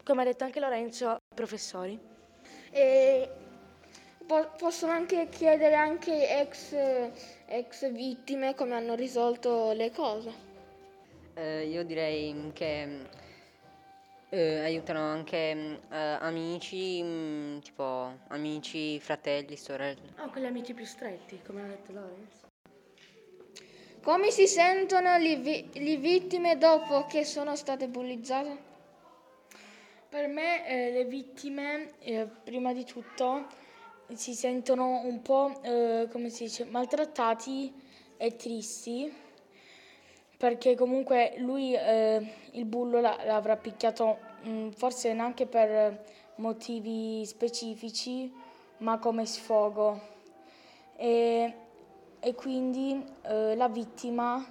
Come 0.03 0.21
ha 0.21 0.25
detto 0.25 0.43
anche 0.43 0.59
Lorenzo, 0.59 1.11
ai 1.11 1.17
professori. 1.33 1.97
E 2.71 3.29
po- 4.27 4.51
possono 4.57 4.91
anche 4.91 5.29
chiedere 5.29 5.75
anche 5.75 6.41
ex, 6.41 6.75
ex 7.45 7.89
vittime 7.89 8.53
come 8.53 8.75
hanno 8.75 8.95
risolto 8.95 9.71
le 9.71 9.91
cose. 9.91 10.48
Eh, 11.39 11.67
io 11.67 11.85
direi 11.85 12.51
che 12.51 13.05
eh, 14.27 14.59
aiutano 14.59 14.99
anche 14.99 15.79
eh, 15.89 15.97
amici, 16.19 17.01
mm, 17.01 17.59
tipo 17.59 18.17
amici, 18.27 18.99
fratelli, 18.99 19.55
sorelle. 19.55 20.15
Oh, 20.17 20.29
quegli 20.31 20.43
amici 20.47 20.73
più 20.73 20.83
stretti, 20.83 21.39
come 21.45 21.63
ha 21.63 21.67
detto 21.67 21.93
Lorenz. 21.93 22.41
Come 24.01 24.31
si 24.31 24.47
sentono 24.47 25.17
le, 25.17 25.37
vi- 25.37 25.69
le 25.75 25.95
vittime 25.95 26.57
dopo 26.57 27.05
che 27.05 27.23
sono 27.23 27.55
state 27.55 27.87
bullizzate? 27.87 28.57
Per 30.09 30.27
me 30.27 30.67
eh, 30.67 30.91
le 30.91 31.05
vittime, 31.05 31.91
eh, 31.99 32.27
prima 32.43 32.73
di 32.73 32.83
tutto, 32.83 33.47
si 34.13 34.33
sentono 34.33 35.03
un 35.05 35.21
po', 35.21 35.61
eh, 35.63 36.09
come 36.11 36.29
si 36.29 36.43
dice, 36.43 36.65
maltrattati 36.65 37.73
e 38.17 38.35
tristi, 38.35 39.27
perché 40.39 40.73
comunque 40.73 41.33
lui, 41.39 41.75
eh, 41.75 42.25
il 42.51 42.63
bullo, 42.63 43.01
la- 43.01 43.19
l'avrà 43.25 43.57
picchiato 43.57 44.19
mh, 44.43 44.69
forse 44.69 45.11
neanche 45.13 45.45
per 45.45 46.01
motivi 46.35 47.25
specifici, 47.25 48.31
ma 48.77 48.97
come 48.99 49.25
sfogo. 49.25 49.99
E, 50.95 51.53
e 52.21 52.35
quindi 52.35 53.03
eh, 53.23 53.53
la 53.57 53.67
vittima 53.67 54.47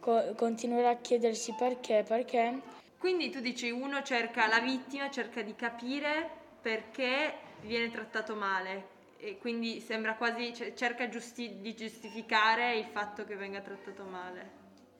co- 0.00 0.32
continuerà 0.34 0.90
a 0.90 0.96
chiedersi 0.96 1.54
perché, 1.58 2.04
perché 2.08 2.60
Quindi 2.98 3.28
tu 3.28 3.40
dici 3.40 3.68
uno 3.70 4.02
cerca 4.02 4.46
la 4.46 4.60
vittima, 4.60 5.10
cerca 5.10 5.42
di 5.42 5.54
capire 5.54 6.30
perché 6.62 7.34
viene 7.60 7.90
trattato 7.90 8.34
male 8.34 8.96
e 9.18 9.36
quindi 9.36 9.80
sembra 9.80 10.14
quasi 10.14 10.54
cioè, 10.54 10.72
cerca 10.72 11.10
giusti- 11.10 11.60
di 11.60 11.74
giustificare 11.74 12.76
il 12.78 12.86
fatto 12.86 13.24
che 13.24 13.36
venga 13.36 13.60
trattato 13.60 14.04
male. 14.04 14.57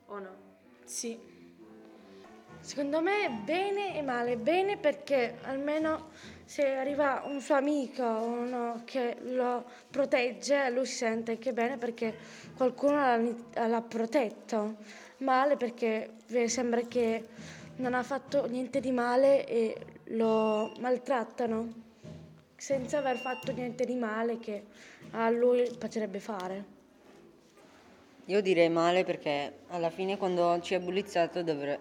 O 0.09 0.19
no? 0.19 0.35
Sì. 0.83 1.17
Secondo 2.61 3.01
me 3.01 3.41
bene 3.45 3.95
e 3.95 4.01
male. 4.01 4.37
Bene 4.37 4.77
perché 4.77 5.37
almeno 5.43 6.09
se 6.45 6.75
arriva 6.75 7.23
un 7.25 7.39
suo 7.41 7.55
amico 7.55 8.03
uno 8.03 8.81
che 8.85 9.17
lo 9.21 9.63
protegge, 9.89 10.69
lui 10.71 10.85
si 10.85 10.95
sente 10.95 11.31
anche 11.33 11.53
bene 11.53 11.77
perché 11.77 12.17
qualcuno 12.55 12.99
l'ha, 13.53 13.81
protetto. 13.81 14.77
Male 15.19 15.57
perché 15.57 16.15
sembra 16.47 16.81
che 16.81 17.27
non 17.77 17.93
ha 17.93 18.03
fatto 18.03 18.45
niente 18.47 18.79
di 18.79 18.91
male 18.91 19.45
e 19.45 19.85
lo 20.11 20.73
maltrattano 20.79 21.87
senza 22.55 22.97
aver 22.97 23.17
fatto 23.17 23.51
niente 23.51 23.85
di 23.85 23.95
male 23.95 24.37
che 24.39 24.65
a 25.11 25.29
lui 25.29 25.69
piacerebbe 25.77 26.19
fare. 26.19 26.78
Io 28.29 28.41
direi 28.41 28.69
male 28.69 29.03
perché 29.03 29.63
alla 29.67 29.89
fine 29.89 30.15
quando 30.17 30.59
ci 30.61 30.73
ha 30.73 30.79
bullizzato 30.79 31.43
dovre- 31.43 31.79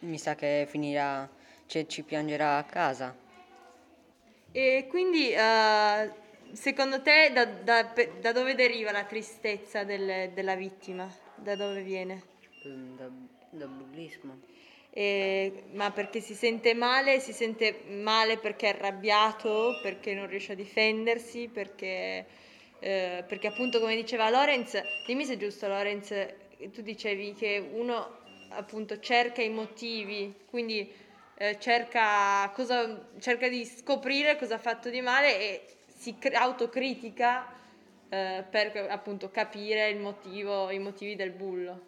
mi 0.00 0.18
sa 0.18 0.34
che 0.34 0.66
finirà, 0.68 1.28
cioè 1.66 1.86
ci 1.86 2.02
piangerà 2.02 2.56
a 2.56 2.64
casa. 2.64 3.14
E 4.52 4.86
quindi 4.88 5.30
eh, 5.30 6.10
secondo 6.52 7.02
te 7.02 7.30
da, 7.32 7.44
da- 7.44 7.92
da 8.20 8.32
dove 8.32 8.54
deriva 8.54 8.90
la 8.92 9.04
tristezza 9.04 9.84
del- 9.84 10.30
della 10.32 10.54
vittima? 10.56 11.08
Da 11.34 11.54
dove 11.54 11.82
viene? 11.82 12.22
Mm, 12.66 12.96
Da, 12.96 13.08
da 13.50 13.66
bullismo. 13.66 14.40
E- 14.90 15.64
ma 15.72 15.90
perché 15.92 16.20
si 16.20 16.34
sente 16.34 16.74
male, 16.74 17.20
si 17.20 17.32
sente 17.32 17.82
male 17.88 18.38
perché 18.38 18.66
è 18.70 18.74
arrabbiato, 18.74 19.78
perché 19.82 20.14
non 20.14 20.26
riesce 20.26 20.52
a 20.52 20.56
difendersi, 20.56 21.48
perché, 21.48 22.26
eh, 22.80 23.24
perché 23.26 23.48
appunto 23.48 23.80
come 23.80 23.94
diceva 23.94 24.30
Lorenz, 24.30 24.80
dimmi 25.06 25.24
se 25.24 25.34
è 25.34 25.36
giusto 25.36 25.66
Lorenz, 25.68 26.14
tu 26.72 26.82
dicevi 26.82 27.34
che 27.34 27.58
uno 27.72 28.16
appunto 28.50 28.98
cerca 28.98 29.42
i 29.42 29.50
motivi, 29.50 30.34
quindi 30.48 30.90
eh, 31.34 31.58
cerca, 31.58 32.50
cosa, 32.50 33.06
cerca 33.20 33.48
di 33.48 33.64
scoprire 33.64 34.36
cosa 34.36 34.56
ha 34.56 34.58
fatto 34.58 34.90
di 34.90 35.00
male 35.00 35.38
e 35.38 35.62
si 35.86 36.16
cr- 36.18 36.34
autocritica 36.34 37.46
eh, 38.08 38.44
per 38.48 38.86
appunto 38.88 39.30
capire 39.30 39.88
il 39.90 39.98
motivo, 39.98 40.70
i 40.70 40.78
motivi 40.78 41.14
del 41.14 41.30
bullo. 41.30 41.86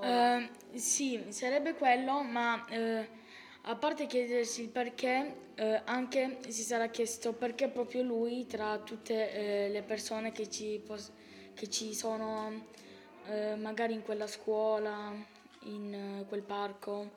Eh, 0.00 0.48
sì, 0.74 1.24
sarebbe 1.28 1.74
quello, 1.74 2.22
ma 2.22 2.64
eh, 2.68 3.06
a 3.66 3.76
parte 3.76 4.06
chiedersi 4.06 4.62
il 4.62 4.68
perché, 4.68 5.36
eh, 5.54 5.80
anche 5.84 6.38
si 6.48 6.62
sarà 6.62 6.88
chiesto 6.88 7.32
perché 7.32 7.68
proprio 7.68 8.02
lui, 8.02 8.46
tra 8.46 8.78
tutte 8.78 9.32
eh, 9.32 9.68
le 9.70 9.82
persone 9.82 10.32
che 10.32 10.50
ci, 10.50 10.82
pos- 10.84 11.10
che 11.54 11.68
ci 11.70 11.94
sono 11.94 12.66
eh, 13.26 13.54
magari 13.56 13.94
in 13.94 14.02
quella 14.02 14.26
scuola, 14.26 15.12
in 15.62 15.94
eh, 15.94 16.24
quel 16.28 16.42
parco 16.42 17.10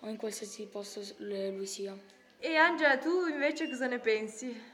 o 0.00 0.08
in 0.08 0.16
qualsiasi 0.16 0.66
posto 0.66 1.00
lui 1.18 1.66
sia. 1.66 1.96
E 2.38 2.56
Angela, 2.56 2.98
tu 2.98 3.26
invece 3.26 3.68
cosa 3.68 3.86
ne 3.86 4.00
pensi? 4.00 4.72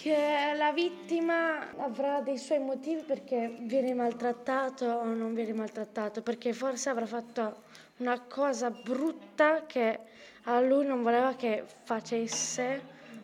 Che 0.00 0.52
la 0.54 0.70
vittima 0.70 1.76
avrà 1.76 2.20
dei 2.20 2.38
suoi 2.38 2.60
motivi 2.60 3.02
perché 3.02 3.52
viene 3.62 3.94
maltrattato 3.94 4.84
o 4.84 5.02
non 5.02 5.34
viene 5.34 5.52
maltrattato, 5.52 6.22
perché 6.22 6.52
forse 6.52 6.88
avrà 6.88 7.04
fatto 7.04 7.62
una 7.96 8.20
cosa 8.20 8.70
brutta 8.70 9.66
che 9.66 9.98
a 10.44 10.60
lui 10.60 10.86
non 10.86 11.02
voleva 11.02 11.34
che 11.34 11.64
facesse 11.82 12.80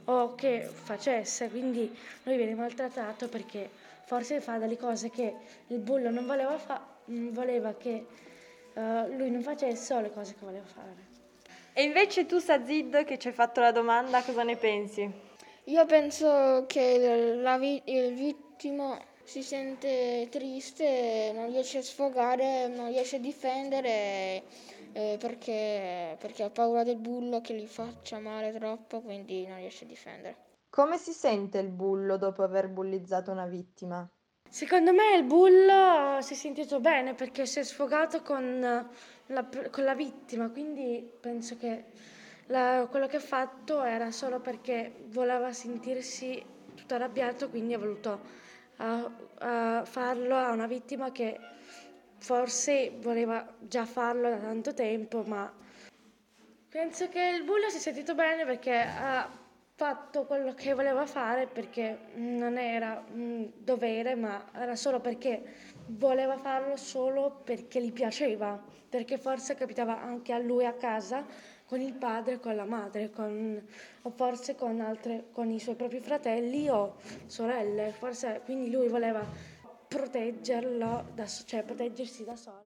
o 0.06 0.34
che 0.34 0.68
facesse, 0.68 1.48
quindi 1.48 1.96
lui 2.24 2.37
viene 2.37 2.56
maltrattato 2.56 3.28
perché 3.28 3.70
forse 4.02 4.40
fa 4.40 4.58
delle 4.58 4.76
cose 4.76 5.10
che 5.10 5.32
il 5.68 5.78
bullo 5.78 6.10
non 6.10 6.26
voleva, 6.26 6.58
fa- 6.58 6.84
voleva 7.04 7.74
che 7.74 8.04
eh, 8.74 9.08
lui 9.10 9.30
non 9.30 9.42
facesse 9.42 9.94
o 9.94 10.00
le 10.00 10.10
cose 10.10 10.32
che 10.32 10.44
voleva 10.44 10.66
fare. 10.66 11.12
E 11.72 11.84
invece 11.84 12.26
tu, 12.26 12.40
Sazid, 12.40 13.04
che 13.04 13.16
ci 13.16 13.28
hai 13.28 13.32
fatto 13.32 13.60
la 13.60 13.70
domanda, 13.70 14.24
cosa 14.24 14.42
ne 14.42 14.56
pensi? 14.56 15.23
Io 15.66 15.87
penso 15.87 16.64
che 16.66 17.35
la 17.37 17.57
vi- 17.59 17.81
il 17.87 18.12
vittima 18.14 18.98
si 19.22 19.42
sente 19.42 20.29
triste, 20.31 21.33
non 21.35 21.46
riesce 21.46 21.79
a 21.79 21.83
sfogare, 21.83 22.68
non 22.68 22.88
riesce 22.88 23.16
a 23.16 23.18
difendere 23.20 24.42
eh, 24.92 25.16
perché, 25.18 26.16
perché 26.20 26.42
ha 26.42 26.50
paura 26.50 26.85
del 26.85 26.98
bullo 26.98 27.40
che 27.40 27.55
gli 27.55 27.66
faccia 27.66 28.18
male 28.18 28.53
troppo, 28.53 29.00
quindi 29.00 29.46
non 29.46 29.57
riesce 29.57 29.85
a 29.85 29.88
difendere. 29.88 30.37
Come 30.68 30.98
si 30.98 31.12
sente 31.12 31.59
il 31.59 31.68
bullo 31.68 32.16
dopo 32.18 32.42
aver 32.42 32.68
bullizzato 32.68 33.31
una 33.31 33.46
vittima? 33.46 34.07
Secondo 34.48 34.92
me 34.92 35.16
il 35.16 35.24
bullo 35.24 36.20
si 36.20 36.35
è 36.35 36.37
sentito 36.37 36.79
bene 36.79 37.14
perché 37.14 37.46
si 37.46 37.59
è 37.59 37.64
sfogato 37.64 38.22
con 38.22 38.61
la, 39.27 39.48
con 39.70 39.85
la 39.85 39.94
vittima, 39.94 40.50
quindi 40.50 41.11
penso 41.20 41.57
che 41.57 41.85
la- 42.46 42.87
quello 42.90 43.07
che 43.07 43.16
ha 43.16 43.20
fatto 43.20 43.83
era 43.83 44.11
solo 44.11 44.40
perché 44.40 44.92
voleva 45.07 45.52
sentirsi 45.52 46.42
tutto 46.74 46.94
arrabbiato, 46.94 47.48
quindi 47.48 47.74
ha 47.74 47.78
voluto 47.78 48.20
uh, 48.78 48.85
uh, 48.85 49.85
farlo 49.85 50.37
a 50.37 50.50
una 50.50 50.66
vittima 50.66 51.12
che 51.12 51.38
forse 52.18 52.92
voleva 53.00 53.46
già 53.61 53.85
farlo 53.85 54.28
da 54.28 54.37
tanto 54.37 54.74
tempo, 54.74 55.22
ma 55.22 55.52
penso 56.68 57.09
che 57.09 57.22
il 57.22 57.44
bullo 57.44 57.68
si 57.68 57.76
è 57.76 57.80
sentito 57.80 58.14
bene 58.14 58.44
perché 58.44 58.78
ha 58.80 59.28
fatto 59.76 60.24
quello 60.24 60.54
che 60.54 60.72
voleva 60.72 61.04
fare 61.04 61.46
perché 61.46 61.98
non 62.14 62.59
era 62.59 63.04
un 63.12 63.50
dovere, 63.57 64.14
ma 64.14 64.44
era 64.54 64.76
solo 64.76 65.00
perché 65.00 65.42
voleva 65.87 66.37
farlo 66.38 66.76
solo 66.76 67.40
perché 67.44 67.83
gli 67.83 67.92
piaceva, 67.92 68.61
perché 68.88 69.18
forse 69.18 69.54
capitava 69.54 70.00
anche 70.00 70.33
a 70.33 70.38
lui 70.38 70.64
a 70.64 70.72
casa 70.72 71.24
con 71.74 71.82
il 71.82 71.94
padre, 71.94 72.38
con 72.38 72.54
la 72.54 72.64
madre, 72.64 73.10
con- 73.10 73.60
o 74.02 74.10
forse 74.10 74.54
con, 74.54 74.80
altre, 74.80 75.30
con 75.32 75.50
i 75.50 75.58
suoi 75.58 75.74
propri 75.74 75.98
fratelli 75.98 76.68
o 76.68 76.94
sorelle, 77.26 77.90
forse 77.90 78.42
quindi 78.44 78.70
lui 78.70 78.87
voleva 78.87 79.26
proteggerlo, 79.88 81.10
da, 81.14 81.26
cioè 81.26 81.64
proteggersi 81.64 82.24
da 82.24 82.37
solo. 82.37 82.62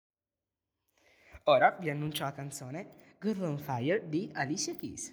Ora 1.44 1.74
vi 1.80 1.88
annuncio 1.88 2.24
la 2.24 2.32
canzone 2.32 3.16
Girl 3.18 3.44
on 3.44 3.58
Fire 3.58 4.06
di 4.06 4.30
Alicia 4.34 4.74
Keys. 4.74 5.10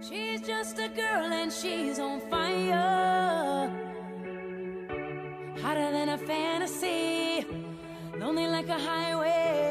She's 0.00 0.40
just 0.40 0.80
a 0.80 0.88
girl 0.88 1.30
and 1.30 1.52
she's 1.52 2.00
on 2.00 2.18
fire. 2.28 3.70
Hotter 5.62 5.92
than 5.92 6.08
a 6.08 6.18
fantasy, 6.18 7.46
lonely 8.18 8.48
like 8.48 8.68
a 8.68 8.76
highway. 8.76 9.65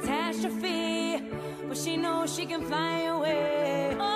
Catastrophe, 0.00 1.22
but 1.68 1.76
she 1.76 1.96
knows 1.96 2.34
she 2.34 2.46
can 2.46 2.62
fly 2.62 3.02
away. 3.02 3.96
Oh, 3.98 4.15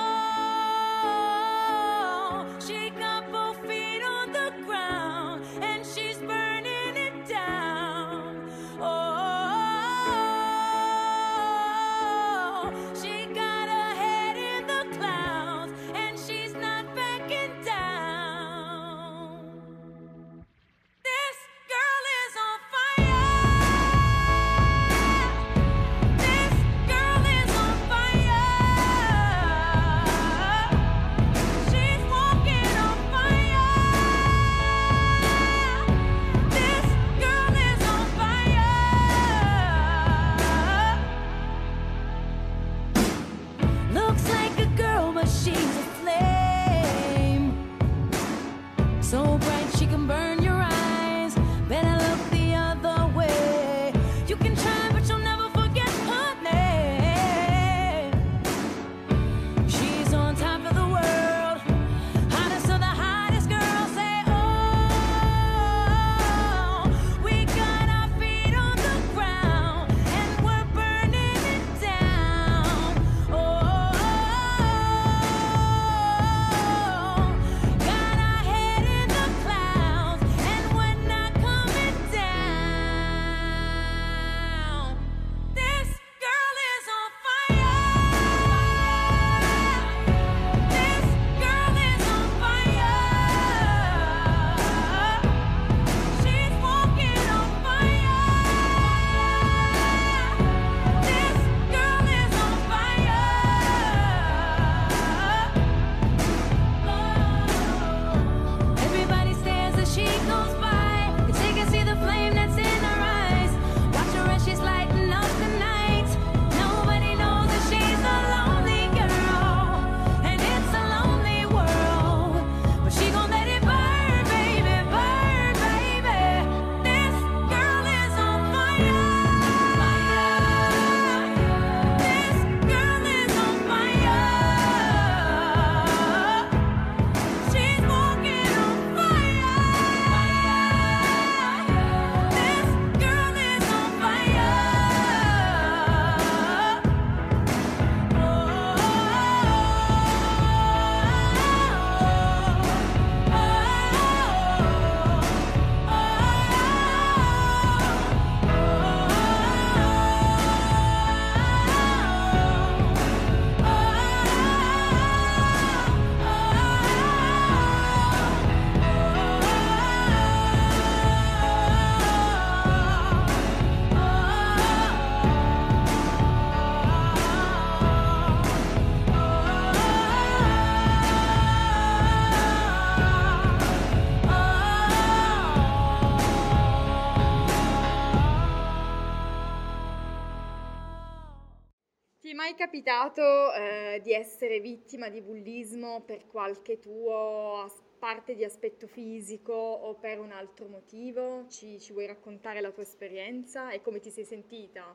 È 192.30 192.32
mai 192.32 192.54
capitato 192.54 193.52
eh, 193.54 193.98
di 194.04 194.12
essere 194.12 194.60
vittima 194.60 195.08
di 195.08 195.20
bullismo 195.20 196.00
per 196.02 196.28
qualche 196.28 196.78
tuo 196.78 197.62
as- 197.62 197.82
parte 197.98 198.36
di 198.36 198.44
aspetto 198.44 198.86
fisico 198.86 199.52
o 199.52 199.94
per 199.96 200.20
un 200.20 200.30
altro 200.30 200.68
motivo? 200.68 201.48
Ci, 201.48 201.80
ci 201.80 201.92
vuoi 201.92 202.06
raccontare 202.06 202.60
la 202.60 202.70
tua 202.70 202.84
esperienza 202.84 203.70
e 203.72 203.82
come 203.82 203.98
ti 203.98 204.10
sei 204.10 204.24
sentita? 204.24 204.94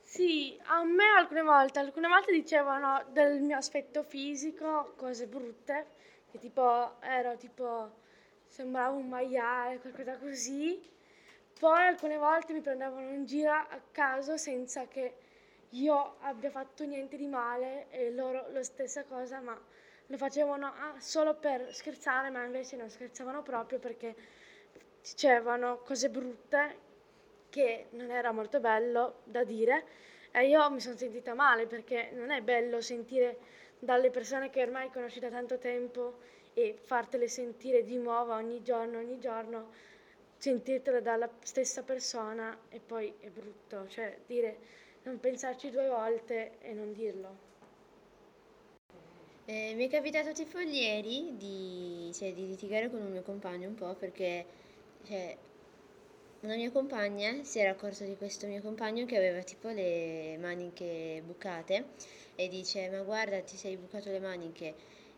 Sì, 0.00 0.56
a 0.66 0.84
me 0.84 1.04
alcune 1.18 1.42
volte, 1.42 1.80
alcune 1.80 2.06
volte 2.06 2.30
dicevano 2.32 3.04
del 3.10 3.40
mio 3.40 3.56
aspetto 3.56 4.02
fisico 4.04 4.92
cose 4.96 5.26
brutte, 5.26 5.86
che 6.30 6.38
tipo 6.38 7.00
ero 7.02 7.36
tipo, 7.36 7.90
sembravo 8.46 8.96
un 8.98 9.08
maiale, 9.08 9.80
qualcosa 9.80 10.16
così. 10.18 10.80
Poi 11.58 11.82
alcune 11.86 12.16
volte 12.18 12.52
mi 12.52 12.60
prendevano 12.60 13.10
in 13.10 13.24
giro 13.26 13.50
a 13.52 13.80
caso 13.90 14.36
senza 14.36 14.86
che 14.86 15.14
io 15.74 16.16
abbia 16.20 16.50
fatto 16.50 16.84
niente 16.84 17.16
di 17.16 17.26
male 17.26 17.86
e 17.90 18.10
loro 18.10 18.46
lo 18.50 18.62
stessa 18.62 19.04
cosa, 19.04 19.40
ma 19.40 19.58
lo 20.06 20.16
facevano 20.16 20.66
ah, 20.66 20.94
solo 21.00 21.34
per 21.34 21.74
scherzare, 21.74 22.30
ma 22.30 22.44
invece 22.44 22.76
non 22.76 22.88
scherzavano 22.88 23.42
proprio 23.42 23.78
perché 23.78 24.14
dicevano 25.00 25.78
cose 25.78 26.10
brutte 26.10 26.92
che 27.50 27.86
non 27.90 28.10
era 28.10 28.32
molto 28.32 28.60
bello 28.60 29.20
da 29.24 29.44
dire. 29.44 29.84
E 30.30 30.48
io 30.48 30.68
mi 30.70 30.80
sono 30.80 30.96
sentita 30.96 31.34
male 31.34 31.66
perché 31.66 32.10
non 32.12 32.30
è 32.30 32.40
bello 32.42 32.80
sentire 32.80 33.38
dalle 33.78 34.10
persone 34.10 34.50
che 34.50 34.62
ormai 34.62 34.90
conosci 34.90 35.20
da 35.20 35.28
tanto 35.28 35.58
tempo 35.58 36.18
e 36.54 36.76
fartele 36.80 37.28
sentire 37.28 37.82
di 37.82 37.96
nuovo 37.96 38.32
ogni 38.32 38.62
giorno, 38.62 38.98
ogni 38.98 39.18
giorno, 39.18 39.70
sentirtele 40.36 41.02
dalla 41.02 41.28
stessa 41.42 41.82
persona 41.82 42.56
e 42.68 42.80
poi 42.80 43.12
è 43.20 43.28
brutto, 43.28 43.88
cioè 43.88 44.18
dire 44.26 44.82
non 45.04 45.20
pensarci 45.20 45.70
due 45.70 45.88
volte 45.88 46.58
e 46.60 46.72
non 46.72 46.92
dirlo. 46.92 47.52
Eh, 49.46 49.74
mi 49.74 49.86
è 49.86 49.90
capitato 49.90 50.32
tipo 50.32 50.58
ieri 50.58 51.34
di, 51.36 52.10
cioè, 52.14 52.32
di 52.32 52.46
litigare 52.46 52.90
con 52.90 53.02
un 53.02 53.10
mio 53.10 53.22
compagno 53.22 53.68
un 53.68 53.74
po' 53.74 53.94
perché 53.94 54.46
cioè, 55.04 55.36
una 56.40 56.54
mia 56.54 56.70
compagna 56.70 57.42
si 57.42 57.58
era 57.58 57.70
accorta 57.70 58.04
di 58.04 58.16
questo 58.16 58.46
mio 58.46 58.62
compagno 58.62 59.04
che 59.04 59.16
aveva 59.18 59.42
tipo 59.42 59.68
le 59.68 60.38
maniche 60.38 61.22
bucate 61.24 61.84
e 62.34 62.48
dice 62.48 62.88
ma 62.88 63.02
guarda 63.02 63.40
ti 63.40 63.56
sei 63.56 63.76
bucato 63.76 64.10
le 64.10 64.20
maniche 64.20 64.74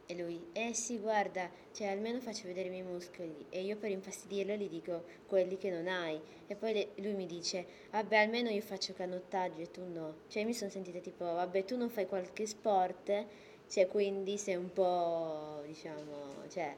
e 0.07 0.15
lui 0.17 0.41
eh 0.53 0.73
sì 0.75 0.99
guarda 0.99 1.51
cioè 1.73 1.89
almeno 1.89 2.21
faccio 2.21 2.47
vedere 2.47 2.69
i 2.69 2.71
miei 2.71 2.83
muscoli 2.83 3.47
e 3.51 3.63
io 3.63 3.77
per 3.77 3.91
infastidirlo 3.91 4.55
gli 4.55 4.69
dico 4.69 5.05
quelli 5.27 5.57
che 5.59 5.71
non 5.71 5.89
hai 5.89 6.21
e 6.47 6.55
poi 6.57 6.73
le- 6.73 6.89
lui 6.97 7.15
mi 7.15 7.27
dice 7.27 7.67
vabbè 7.91 8.17
almeno 8.17 8.49
io 8.51 8.61
faccio 8.63 8.93
canottaggio 8.95 9.61
e 9.63 9.71
tu 9.71 9.83
no 9.85 10.19
cioè 10.29 10.45
mi 10.45 10.55
sono 10.55 10.71
sentita 10.71 11.01
tipo 11.01 11.25
vabbè 11.25 11.65
tu 11.65 11.77
non 11.77 11.91
fai 11.91 12.07
qualche 12.07 12.47
sport 12.47 13.27
cioè 13.69 13.89
quindi 13.89 14.39
sei 14.39 14.55
un 14.57 14.73
po' 14.73 15.63
diciamo 15.67 16.45
cioè 16.51 16.77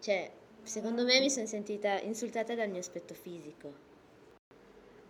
cioè 0.00 0.30
secondo 0.64 1.04
me 1.04 1.20
mi 1.20 1.30
sono 1.30 1.46
sentita 1.46 2.00
insultata 2.00 2.54
dal 2.56 2.68
mio 2.70 2.80
aspetto 2.80 3.14
fisico 3.14 3.72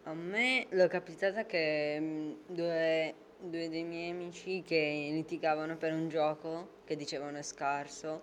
A 0.04 0.12
me 0.14 0.66
l'ho 0.70 0.88
capitata 0.88 1.46
che 1.46 1.96
mm, 2.00 2.32
due, 2.48 3.14
due 3.38 3.68
dei 3.70 3.82
miei 3.84 4.10
amici 4.10 4.62
che 4.62 5.08
litigavano 5.12 5.76
per 5.76 5.92
un 5.94 6.08
gioco 6.08 6.68
che 6.90 6.96
dicevano 6.96 7.38
è 7.38 7.42
scarso 7.42 8.20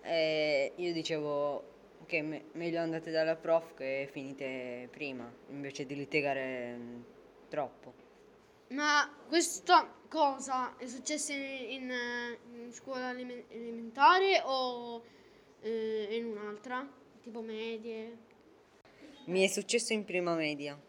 e 0.00 0.72
io 0.76 0.92
dicevo 0.92 1.74
che 2.06 2.22
me- 2.22 2.44
meglio 2.52 2.78
andate 2.78 3.10
dalla 3.10 3.34
prof 3.34 3.74
che 3.74 4.08
finite 4.12 4.86
prima 4.92 5.28
invece 5.48 5.86
di 5.86 5.96
litigare 5.96 6.76
mm, 6.76 7.00
troppo. 7.48 7.92
Ma 8.68 9.12
questa 9.26 9.92
cosa 10.08 10.76
è 10.76 10.86
successa 10.86 11.32
in, 11.32 11.40
in, 11.80 12.60
in 12.66 12.72
scuola 12.72 13.10
eleme- 13.10 13.46
elementare 13.48 14.40
o 14.44 15.02
eh, 15.62 16.06
in 16.12 16.26
un'altra? 16.26 16.88
Tipo 17.20 17.40
medie? 17.40 18.18
Mi 19.24 19.42
è 19.42 19.48
successo 19.48 19.92
in 19.92 20.04
prima 20.04 20.36
media. 20.36 20.80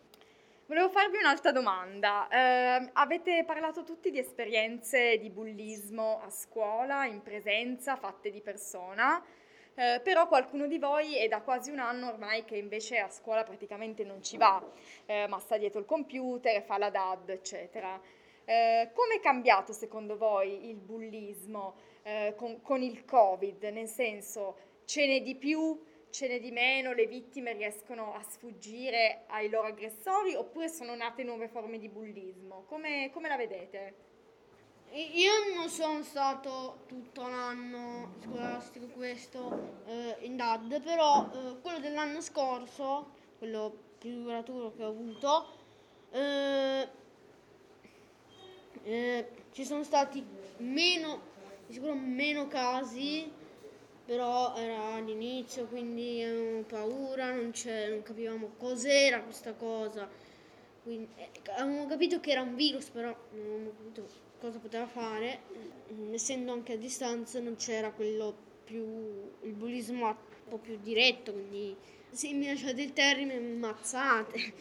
Volevo 0.68 0.90
farvi 0.90 1.16
un'altra 1.16 1.54
domanda. 1.54 2.28
Eh, 2.28 2.90
avete 2.92 3.46
parlato 3.46 3.86
tutti 3.86 4.12
di 4.12 4.20
esperienze 4.20 5.18
di 5.18 5.30
bullismo 5.30 6.20
a 6.22 6.30
scuola, 6.30 7.06
in 7.06 7.22
presenza, 7.22 7.96
fatte 7.96 8.30
di 8.32 8.42
persona, 8.42 9.24
eh, 9.76 10.02
però 10.04 10.28
qualcuno 10.28 10.68
di 10.68 10.78
voi 10.78 11.16
è 11.16 11.30
da 11.30 11.40
quasi 11.40 11.72
un 11.72 11.80
anno 11.80 12.10
ormai 12.10 12.44
che 12.44 12.58
invece 12.58 12.98
a 12.98 13.10
scuola 13.10 13.46
praticamente 13.46 14.04
non 14.04 14.22
ci 14.22 14.36
va, 14.36 14.62
eh, 15.06 15.26
ma 15.30 15.40
sta 15.40 15.58
dietro 15.58 15.80
il 15.80 15.86
computer, 15.86 16.62
fa 16.62 16.78
la 16.78 16.90
DAD, 16.90 17.30
eccetera. 17.30 17.98
Eh, 18.44 18.90
come 18.94 19.16
è 19.16 19.20
cambiato 19.22 19.72
secondo 19.72 20.18
voi 20.18 20.68
il 20.68 20.80
bullismo 20.80 21.76
eh, 22.04 22.34
con, 22.36 22.62
con 22.62 22.82
il 22.82 23.06
Covid? 23.06 23.64
Nel 23.64 23.88
senso, 23.88 24.58
ce 24.84 25.08
n'è 25.08 25.22
di 25.22 25.36
più, 25.36 25.82
ce 26.10 26.28
n'è 26.28 26.40
di 26.40 26.52
meno, 26.52 26.94
le 26.94 27.06
vittime 27.06 27.54
riescono 27.54 28.14
a 28.14 28.24
sfuggire 28.24 29.24
ai 29.28 29.50
loro 29.50 29.68
aggressori 29.68 30.36
oppure 30.36 30.70
sono 30.70 30.96
nate 30.96 31.24
nuove 31.24 31.48
forme 31.48 31.78
di 31.78 31.90
bullismo? 31.90 32.64
Come, 32.68 33.10
come 33.12 33.28
la 33.28 33.38
vedete? 33.38 34.06
Io 34.92 35.54
non 35.54 35.70
sono 35.70 36.02
stato 36.02 36.80
tutto 36.88 37.28
l'anno 37.28 38.16
scolastico 38.24 38.88
questo 38.88 39.82
eh, 39.86 40.16
in 40.22 40.38
DAD, 40.38 40.82
però 40.82 41.30
eh, 41.32 41.60
quello 41.62 41.80
dell'anno 41.80 42.22
scorso, 42.22 43.12
quello 43.38 43.76
più 44.00 44.24
duraturo 44.24 44.74
che 44.76 44.84
ho 44.84 44.90
avuto, 44.90 45.48
eh, 46.12 46.88
eh, 48.84 49.28
ci 49.52 49.66
sono 49.66 49.84
stati 49.84 50.26
meno, 50.58 51.20
di 51.68 51.74
sicuro 51.74 51.94
meno 51.94 52.48
casi, 52.48 53.30
però 54.08 54.56
era 54.56 54.94
all'inizio, 54.96 55.68
quindi 55.68 56.24
avevamo 56.24 56.64
paura, 56.64 57.34
non, 57.34 57.52
non 57.90 58.04
capivamo 58.04 58.52
cos'era 58.58 59.22
questa 59.22 59.54
cosa. 59.54 60.10
Quindi, 60.84 61.08
eh, 61.18 61.30
avevamo 61.58 61.86
capito 61.88 62.20
che 62.22 62.32
era 62.32 62.42
un 62.42 62.56
virus, 62.56 62.90
però 62.90 63.16
non 63.32 63.42
avevamo 63.46 63.72
capito 63.78 64.08
cosa 64.40 64.60
poteva 64.60 64.88
fare. 64.88 65.42
Mm, 65.94 66.14
Essendo 66.14 66.54
anche 66.54 66.74
a 66.74 66.78
distanza 66.78 67.40
non 67.42 67.56
c'era 67.58 67.92
quello 67.92 68.36
più, 68.64 68.84
il 69.44 69.54
bullismo 69.54 70.08
un 70.08 70.16
po' 70.50 70.58
più 70.58 70.78
diretto, 70.82 71.34
quindi 71.34 71.76
se 72.12 72.32
mi 72.34 72.48
lasciate 72.48 72.82
il 72.82 72.94
termine, 72.94 73.40
mazzate. 73.40 74.54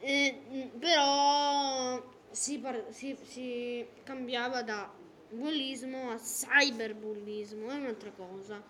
Eh, 0.00 0.38
mm, 0.52 0.78
però 0.78 2.02
si, 2.30 2.58
par- 2.58 2.86
si- 2.90 3.16
si 3.24 3.86
cambiava 4.04 4.62
da 4.62 4.92
bullismo 5.30 6.10
a 6.10 6.16
cyberbullismo, 6.18 7.70
è 7.70 7.74
un'altra 7.74 8.10
cosa. 8.12 8.62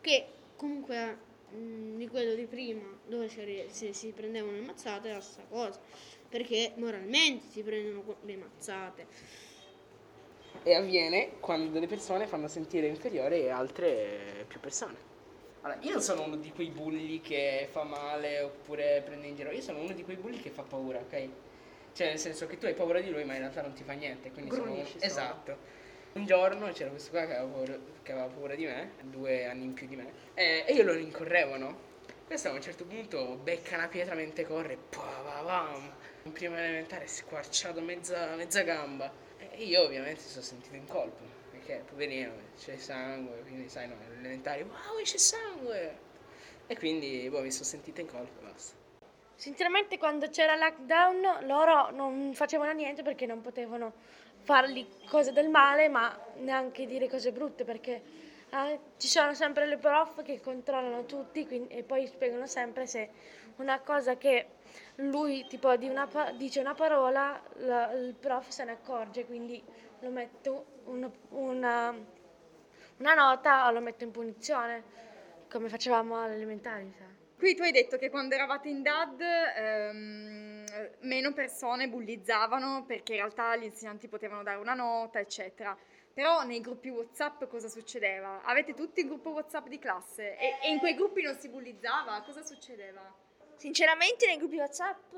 Che 0.00 0.26
comunque 0.56 1.18
mm, 1.54 1.96
di 1.96 2.08
quello 2.08 2.34
di 2.34 2.46
prima, 2.46 2.86
dove 3.06 3.28
si, 3.70 3.92
si- 3.92 4.12
prendevano 4.12 4.52
le 4.52 4.62
mazzate, 4.62 5.10
è 5.10 5.12
la 5.12 5.20
stessa 5.20 5.46
cosa. 5.48 5.80
Perché 6.28 6.72
moralmente 6.76 7.46
si 7.50 7.62
prendono 7.62 8.18
le 8.22 8.36
mazzate. 8.36 9.06
E 10.62 10.74
avviene 10.74 11.38
quando 11.40 11.70
delle 11.70 11.86
persone 11.86 12.26
fanno 12.26 12.48
sentire 12.48 12.86
inferiore 12.88 13.50
altre 13.50 14.44
più 14.48 14.60
persone. 14.60 14.96
Allora, 15.62 15.80
io 15.82 15.92
non 15.92 16.02
sono 16.02 16.24
uno 16.24 16.36
di 16.36 16.52
quei 16.52 16.70
bulli 16.70 17.20
che 17.20 17.68
fa 17.70 17.84
male 17.84 18.40
oppure 18.42 19.02
prende 19.04 19.26
in 19.28 19.34
giro, 19.36 19.50
io 19.50 19.60
sono 19.62 19.80
uno 19.80 19.92
di 19.92 20.04
quei 20.04 20.16
bulli 20.16 20.40
che 20.40 20.50
fa 20.50 20.62
paura, 20.62 20.98
ok? 21.00 21.28
Cioè, 21.92 22.08
nel 22.08 22.18
senso 22.18 22.46
che 22.46 22.58
tu 22.58 22.66
hai 22.66 22.74
paura 22.74 23.00
di 23.00 23.10
lui, 23.10 23.24
ma 23.24 23.32
in 23.34 23.40
realtà 23.40 23.62
non 23.62 23.72
ti 23.72 23.82
fa 23.84 23.92
niente. 23.94 24.30
Quindi 24.32 24.52
sono 24.52 24.72
Grunisci 24.72 25.00
solo. 25.00 25.06
Esatto. 25.06 25.56
Un 26.16 26.24
giorno 26.24 26.72
c'era 26.72 26.88
questo 26.88 27.10
qua 27.10 27.26
che 27.26 27.34
aveva, 27.34 27.52
paura, 27.52 27.78
che 28.02 28.12
aveva 28.12 28.26
paura 28.28 28.54
di 28.54 28.64
me, 28.64 28.92
due 29.02 29.44
anni 29.44 29.64
in 29.64 29.74
più 29.74 29.86
di 29.86 29.96
me, 29.96 30.10
e, 30.32 30.64
e 30.66 30.72
io 30.72 30.82
lo 30.82 30.94
rincorrevo, 30.94 31.58
no? 31.58 31.78
Questo 32.26 32.48
a 32.48 32.52
un 32.52 32.62
certo 32.62 32.86
punto 32.86 33.36
becca 33.36 33.76
una 33.76 33.88
pietra 33.88 34.14
mentre 34.14 34.46
corre, 34.46 34.78
pa, 34.78 35.02
pa, 35.22 35.42
pam. 35.44 35.92
In 36.22 36.32
prima 36.32 36.58
elementare 36.58 37.06
squarciato 37.06 37.82
mezza, 37.82 38.34
mezza 38.34 38.62
gamba. 38.62 39.12
E 39.38 39.62
io 39.62 39.82
ovviamente 39.82 40.22
sono 40.22 40.42
sentito 40.42 40.74
in 40.74 40.86
colpa, 40.86 41.22
perché 41.50 41.84
poverino 41.86 42.32
c'è 42.56 42.78
sangue, 42.78 43.42
quindi 43.42 43.68
sai 43.68 43.86
no, 43.86 43.96
alle 44.06 44.18
elementari, 44.18 44.62
wow 44.62 45.02
c'è 45.02 45.18
sangue! 45.18 45.98
E 46.66 46.78
quindi 46.78 47.28
boh, 47.28 47.42
mi 47.42 47.50
sono 47.50 47.66
sentito 47.66 48.00
in 48.00 48.06
colpa 48.06 48.40
e 48.40 48.42
basta. 48.42 48.74
Sinceramente 49.34 49.98
quando 49.98 50.30
c'era 50.30 50.56
lockdown 50.56 51.46
loro 51.46 51.90
non 51.90 52.32
facevano 52.32 52.72
niente 52.72 53.02
perché 53.02 53.26
non 53.26 53.42
potevano 53.42 53.92
fargli 54.46 54.86
cose 55.08 55.32
del 55.32 55.48
male 55.48 55.88
ma 55.88 56.16
neanche 56.36 56.86
dire 56.86 57.08
cose 57.08 57.32
brutte 57.32 57.64
perché 57.64 58.00
eh, 58.50 58.78
ci 58.96 59.08
sono 59.08 59.34
sempre 59.34 59.66
le 59.66 59.76
prof 59.76 60.22
che 60.22 60.40
controllano 60.40 61.04
tutti 61.04 61.44
quindi- 61.46 61.74
e 61.74 61.82
poi 61.82 62.06
spiegano 62.06 62.46
sempre 62.46 62.86
se 62.86 63.10
una 63.56 63.80
cosa 63.80 64.16
che 64.16 64.46
lui 64.96 65.46
tipo 65.48 65.74
di 65.76 65.88
una 65.88 66.08
dice 66.36 66.60
una 66.60 66.74
parola 66.74 67.42
la- 67.56 67.90
il 67.92 68.14
prof 68.14 68.48
se 68.48 68.64
ne 68.64 68.72
accorge 68.72 69.26
quindi 69.26 69.60
lo 70.00 70.10
metto 70.10 70.66
una, 70.84 71.10
una, 71.30 71.92
una 72.98 73.14
nota 73.14 73.66
o 73.66 73.72
lo 73.72 73.80
metto 73.80 74.04
in 74.04 74.12
punizione 74.12 74.82
come 75.50 75.68
facevamo 75.68 76.20
alle 76.22 76.34
elementari. 76.34 76.92
Qui 77.38 77.54
tu 77.54 77.62
hai 77.62 77.72
detto 77.72 77.98
che 77.98 78.10
quando 78.10 78.34
eravate 78.34 78.68
in 78.68 78.82
DAD 78.82 79.20
ehm, 79.56 80.45
meno 81.00 81.32
persone 81.32 81.88
bullizzavano 81.88 82.84
perché 82.86 83.12
in 83.12 83.18
realtà 83.18 83.56
gli 83.56 83.64
insegnanti 83.64 84.08
potevano 84.08 84.42
dare 84.42 84.58
una 84.58 84.74
nota, 84.74 85.18
eccetera. 85.18 85.76
Però 86.12 86.42
nei 86.44 86.60
gruppi 86.60 86.88
WhatsApp 86.88 87.44
cosa 87.44 87.68
succedeva? 87.68 88.42
Avete 88.42 88.72
tutti 88.72 89.00
il 89.00 89.06
gruppo 89.06 89.30
WhatsApp 89.30 89.66
di 89.66 89.78
classe 89.78 90.36
e, 90.38 90.58
e 90.62 90.70
in 90.70 90.78
quei 90.78 90.94
gruppi 90.94 91.22
non 91.22 91.36
si 91.38 91.48
bullizzava? 91.48 92.22
Cosa 92.22 92.42
succedeva? 92.42 93.02
Sinceramente 93.56 94.26
nei 94.26 94.38
gruppi 94.38 94.56
WhatsApp 94.56 95.12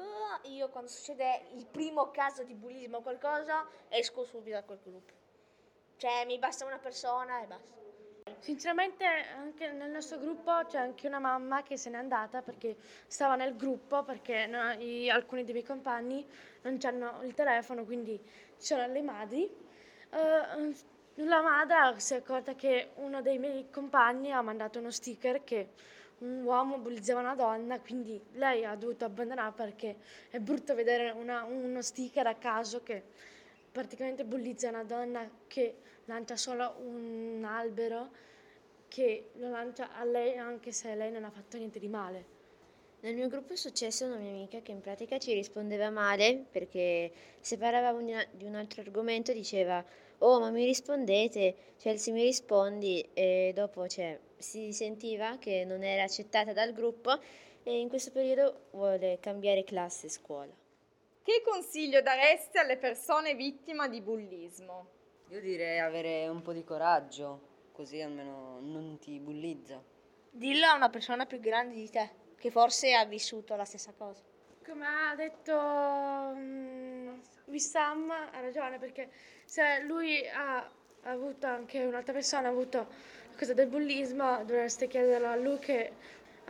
io 0.44 0.68
quando 0.71 0.90
succede 0.90 1.47
il 1.55 1.66
primo 1.66 2.11
caso 2.11 2.42
di 2.42 2.55
bullismo 2.55 2.99
o 2.99 3.03
qualcosa 3.03 3.66
esco 3.88 4.25
subito 4.25 4.57
da 4.57 4.64
quel 4.64 4.81
gruppo. 4.83 5.12
Cioè 5.97 6.25
mi 6.25 6.38
basta 6.38 6.64
una 6.64 6.79
persona 6.79 7.42
e 7.42 7.47
basta. 7.47 7.88
Sinceramente 8.38 9.05
anche 9.37 9.71
nel 9.73 9.91
nostro 9.91 10.19
gruppo 10.19 10.53
c'è 10.67 10.79
anche 10.79 11.07
una 11.07 11.19
mamma 11.19 11.62
che 11.62 11.77
se 11.77 11.91
n'è 11.91 11.97
andata 11.97 12.43
perché 12.43 12.77
stava 13.07 13.37
nel 13.37 13.57
gruppo 13.57 14.03
perché 14.05 14.47
no- 14.47 14.73
i- 14.73 15.09
alcuni 15.11 15.45
dei 15.45 15.53
miei 15.53 15.64
compagni 15.67 16.27
non 16.62 16.79
hanno 16.83 17.23
il 17.23 17.35
telefono, 17.35 17.85
quindi 17.85 18.19
ci 18.59 18.67
sono 18.67 18.87
le 18.87 19.03
madri. 19.03 19.45
Eh, 20.11 20.75
la 21.23 21.43
madre 21.43 21.99
si 22.01 22.14
è 22.14 22.19
accorta 22.19 22.55
che 22.55 22.91
uno 22.97 23.21
dei 23.23 23.38
miei 23.38 23.69
compagni 23.71 24.31
ha 24.33 24.41
mandato 24.43 24.79
uno 24.79 24.91
sticker 24.91 25.43
che 25.45 25.71
un 26.19 26.43
uomo 26.43 26.79
bullizzava 26.79 27.21
una 27.21 27.35
donna, 27.35 27.81
quindi 27.81 28.21
lei 28.33 28.64
ha 28.64 28.75
dovuto 28.75 29.05
abbandonare 29.05 29.53
perché 29.53 29.97
è 30.31 30.38
brutto 30.38 30.75
vedere 30.75 31.11
una- 31.11 31.45
uno 31.45 31.81
sticker 31.83 32.27
a 32.27 32.35
caso 32.35 32.83
che 32.83 33.03
praticamente 33.71 34.25
bullizza 34.25 34.69
una 34.69 34.83
donna 34.85 35.29
che 35.47 35.77
lancia 36.09 36.37
solo 36.37 36.77
un 36.81 37.44
albero 37.47 38.11
che 38.88 39.31
lo 39.35 39.51
lancia 39.51 39.92
a 39.94 40.05
lei 40.05 40.37
anche 40.37 40.73
se 40.73 40.94
lei 40.94 41.12
non 41.12 41.25
ha 41.25 41.31
fatto 41.31 41.57
niente 41.57 41.79
di 41.79 41.88
male. 41.88 42.37
Nel 43.01 43.14
mio 43.14 43.29
gruppo 43.29 43.53
è 43.53 43.57
successa 43.57 44.07
una 44.07 44.16
mia 44.16 44.31
amica 44.31 44.61
che 44.61 44.73
in 44.73 44.81
pratica 44.81 45.18
ci 45.18 45.33
rispondeva 45.33 45.88
male 45.90 46.47
perché 46.51 47.12
se 47.40 47.57
parlavamo 47.57 48.03
di, 48.33 48.44
un 48.44 48.55
altro 48.57 48.81
argomento 48.81 49.33
diceva 49.33 49.85
oh 50.21 50.40
ma 50.40 50.51
mi 50.51 50.64
rispondete, 50.64 51.55
cioè 51.79 51.97
se 51.97 52.11
mi 52.11 52.25
rispondi 52.25 53.09
e 53.12 53.53
dopo 53.55 53.87
cioè, 53.87 54.18
si 54.37 54.73
sentiva 54.73 55.37
che 55.38 55.64
non 55.64 55.85
era 55.85 56.03
accettata 56.03 56.53
dal 56.53 56.73
gruppo 56.73 57.21
e 57.62 57.79
in 57.79 57.88
questo 57.88 58.11
periodo 58.11 58.68
vuole 58.73 59.18
cambiare 59.21 59.62
classe 59.62 60.07
e 60.07 60.11
scuola. 60.11 60.53
Che 61.23 61.42
consiglio 61.44 62.01
daresti 62.01 62.57
alle 62.57 62.79
persone 62.79 63.35
vittime 63.35 63.88
di 63.90 64.01
bullismo? 64.01 64.97
Io 65.31 65.41
direi 65.43 65.79
avere 65.79 66.27
un 66.29 66.41
po' 66.41 66.55
di 66.55 66.64
coraggio, 66.64 67.69
così 67.73 68.01
almeno 68.01 68.61
non 68.61 68.99
ti 68.99 69.21
bullizza. 69.21 69.79
Dillo 70.31 70.64
a 70.67 70.75
una 70.75 70.88
persona 70.88 71.27
più 71.27 71.38
grande 71.38 71.75
di 71.75 71.91
te, 71.91 72.11
che 72.38 72.51
forse 72.51 72.95
ha 72.95 73.05
vissuto 73.05 73.55
la 73.55 73.67
stessa 73.67 73.93
cosa. 73.93 74.23
Come 74.64 74.87
ha 74.87 75.14
detto 75.14 76.33
mm, 76.35 77.19
Wissam, 77.45 78.11
ha 78.11 78.41
ragione 78.41 78.79
perché 78.79 79.11
se 79.45 79.83
lui 79.83 80.27
ha 80.29 80.67
avuto 81.03 81.47
anche 81.47 81.85
un'altra 81.85 82.14
persona, 82.14 82.49
ha 82.49 82.51
avuto 82.51 82.79
la 82.79 83.37
cosa 83.38 83.53
del 83.53 83.69
bullismo, 83.69 84.45
dovreste 84.45 84.87
chiederlo 84.87 85.29
a 85.29 85.37
lui 85.37 85.59
che 85.59 85.93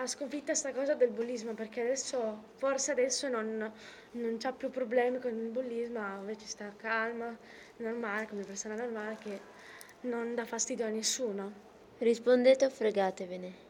ha 0.01 0.07
sconfitto 0.07 0.47
questa 0.47 0.73
cosa 0.73 0.95
del 0.95 1.11
bullismo 1.11 1.55
perché 1.55 1.81
adesso, 1.81 2.45
forse 2.55 2.93
adesso 2.93 3.29
non, 3.29 3.71
non 4.13 4.37
c'ha 4.39 4.53
più 4.53 4.71
problemi 4.71 5.19
con 5.19 5.33
il 5.33 5.49
bullismo, 5.49 5.99
invece 6.21 6.47
sta 6.47 6.73
calma, 6.77 7.37
normale, 7.79 8.29
come 8.29 8.45
persona 8.45 8.77
normale 8.77 9.17
che 9.21 9.41
non 10.03 10.37
dà 10.37 10.45
fastidio 10.45 10.87
a 10.87 10.91
nessuno. 10.91 11.67
Rispondete 11.99 12.67
o 12.67 12.71
fregatevene. 12.71 13.67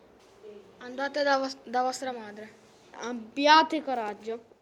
Andate 0.78 1.22
da, 1.22 1.38
vos- 1.38 1.56
da 1.64 1.82
vostra 1.82 2.12
madre. 2.12 2.66
Abbiate 3.00 3.82
coraggio. 3.82 4.56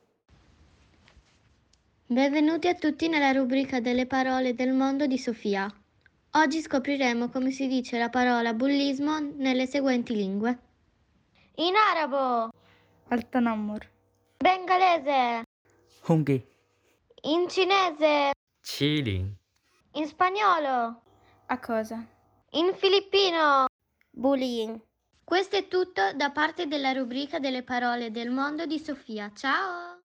Benvenuti 2.06 2.68
a 2.68 2.74
tutti 2.74 3.08
nella 3.08 3.32
rubrica 3.32 3.80
delle 3.80 4.06
parole 4.06 4.54
del 4.54 4.72
mondo 4.72 5.06
di 5.06 5.18
Sofia. 5.18 5.68
Oggi 6.30 6.60
scopriremo 6.60 7.28
come 7.30 7.50
si 7.50 7.66
dice 7.66 7.98
la 7.98 8.08
parola 8.08 8.54
bullismo 8.54 9.18
nelle 9.18 9.66
seguenti 9.66 10.14
lingue. 10.14 10.65
In 11.58 11.74
arabo, 11.74 12.50
Altanamur. 13.08 13.80
bengalese, 14.38 15.42
Hungry. 16.06 16.44
in 17.22 17.48
cinese, 17.48 18.32
Chilling. 18.60 19.34
in 19.92 20.06
spagnolo, 20.06 21.02
A 21.46 21.58
cosa? 21.58 22.04
in 22.52 22.74
filippino. 22.74 23.66
Bullying. 24.10 24.80
Questo 25.24 25.56
è 25.56 25.66
tutto 25.68 26.12
da 26.14 26.30
parte 26.30 26.66
della 26.66 26.92
rubrica 26.92 27.38
delle 27.38 27.62
parole 27.62 28.10
del 28.10 28.30
mondo 28.30 28.64
di 28.64 28.78
Sofia. 28.78 29.30
Ciao! 29.34 30.00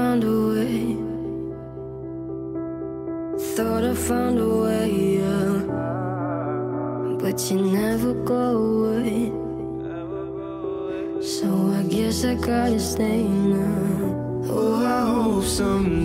Found 0.00 0.24
a 0.24 0.36
way. 0.52 0.80
Thought 3.54 3.84
I 3.92 3.94
found 4.08 4.36
a 4.38 4.50
way, 4.64 4.90
yeah. 5.20 5.52
But 7.22 7.36
you 7.48 7.58
never 7.80 8.12
go 8.34 8.44
away. 8.70 9.16
So 11.34 11.48
I 11.78 11.82
guess 11.94 12.24
I 12.24 12.34
gotta 12.50 12.80
stay 12.92 13.22
now. 13.24 14.48
Oh, 14.56 14.74
I 14.96 15.00
hope 15.14 15.44
someday 15.44 15.99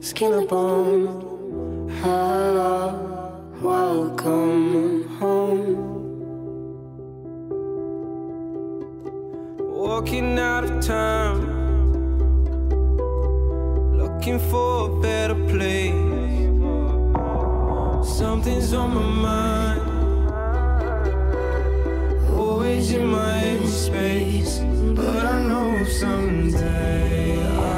skin 0.00 0.32
and 0.32 0.48
bone. 0.48 1.88
Hello, 2.02 2.78
welcome 3.60 5.08
home. 5.18 5.76
Walking 9.58 10.38
out 10.38 10.64
of 10.64 10.80
time, 10.80 11.40
looking 13.98 14.38
for 14.50 14.90
a 14.90 15.00
better 15.00 15.34
place. 15.52 16.06
Something's 18.18 18.72
on 18.72 18.94
my 18.94 19.02
mind, 19.26 19.82
always 22.30 22.92
in 22.92 23.06
my 23.06 23.58
space? 23.66 24.60
But 24.98 25.24
I 25.26 25.42
know 25.42 25.84
someday 25.84 27.38
I'll 27.46 27.77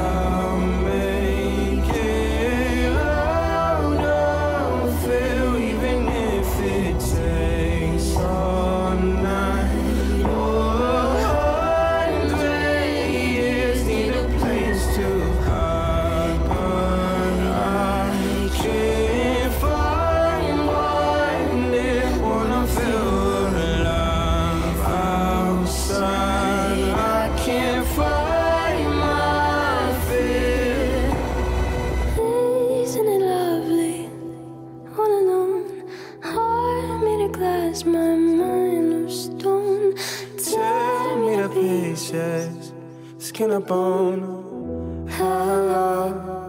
my 37.91 38.15
mind 38.15 39.05
of 39.05 39.11
stone. 39.11 39.95
Tear 40.37 41.17
me 41.17 41.35
to 41.37 41.49
pieces, 41.49 42.73
skin 43.17 43.51
and 43.51 43.65
bone. 43.65 45.07
Hello, 45.09 46.40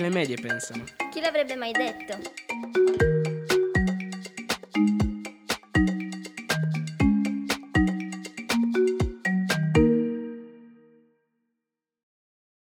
le 0.00 0.08
medie 0.08 0.36
pensano. 0.36 0.84
Chi 1.10 1.20
l'avrebbe 1.20 1.56
mai 1.56 1.72
detto? 1.72 2.49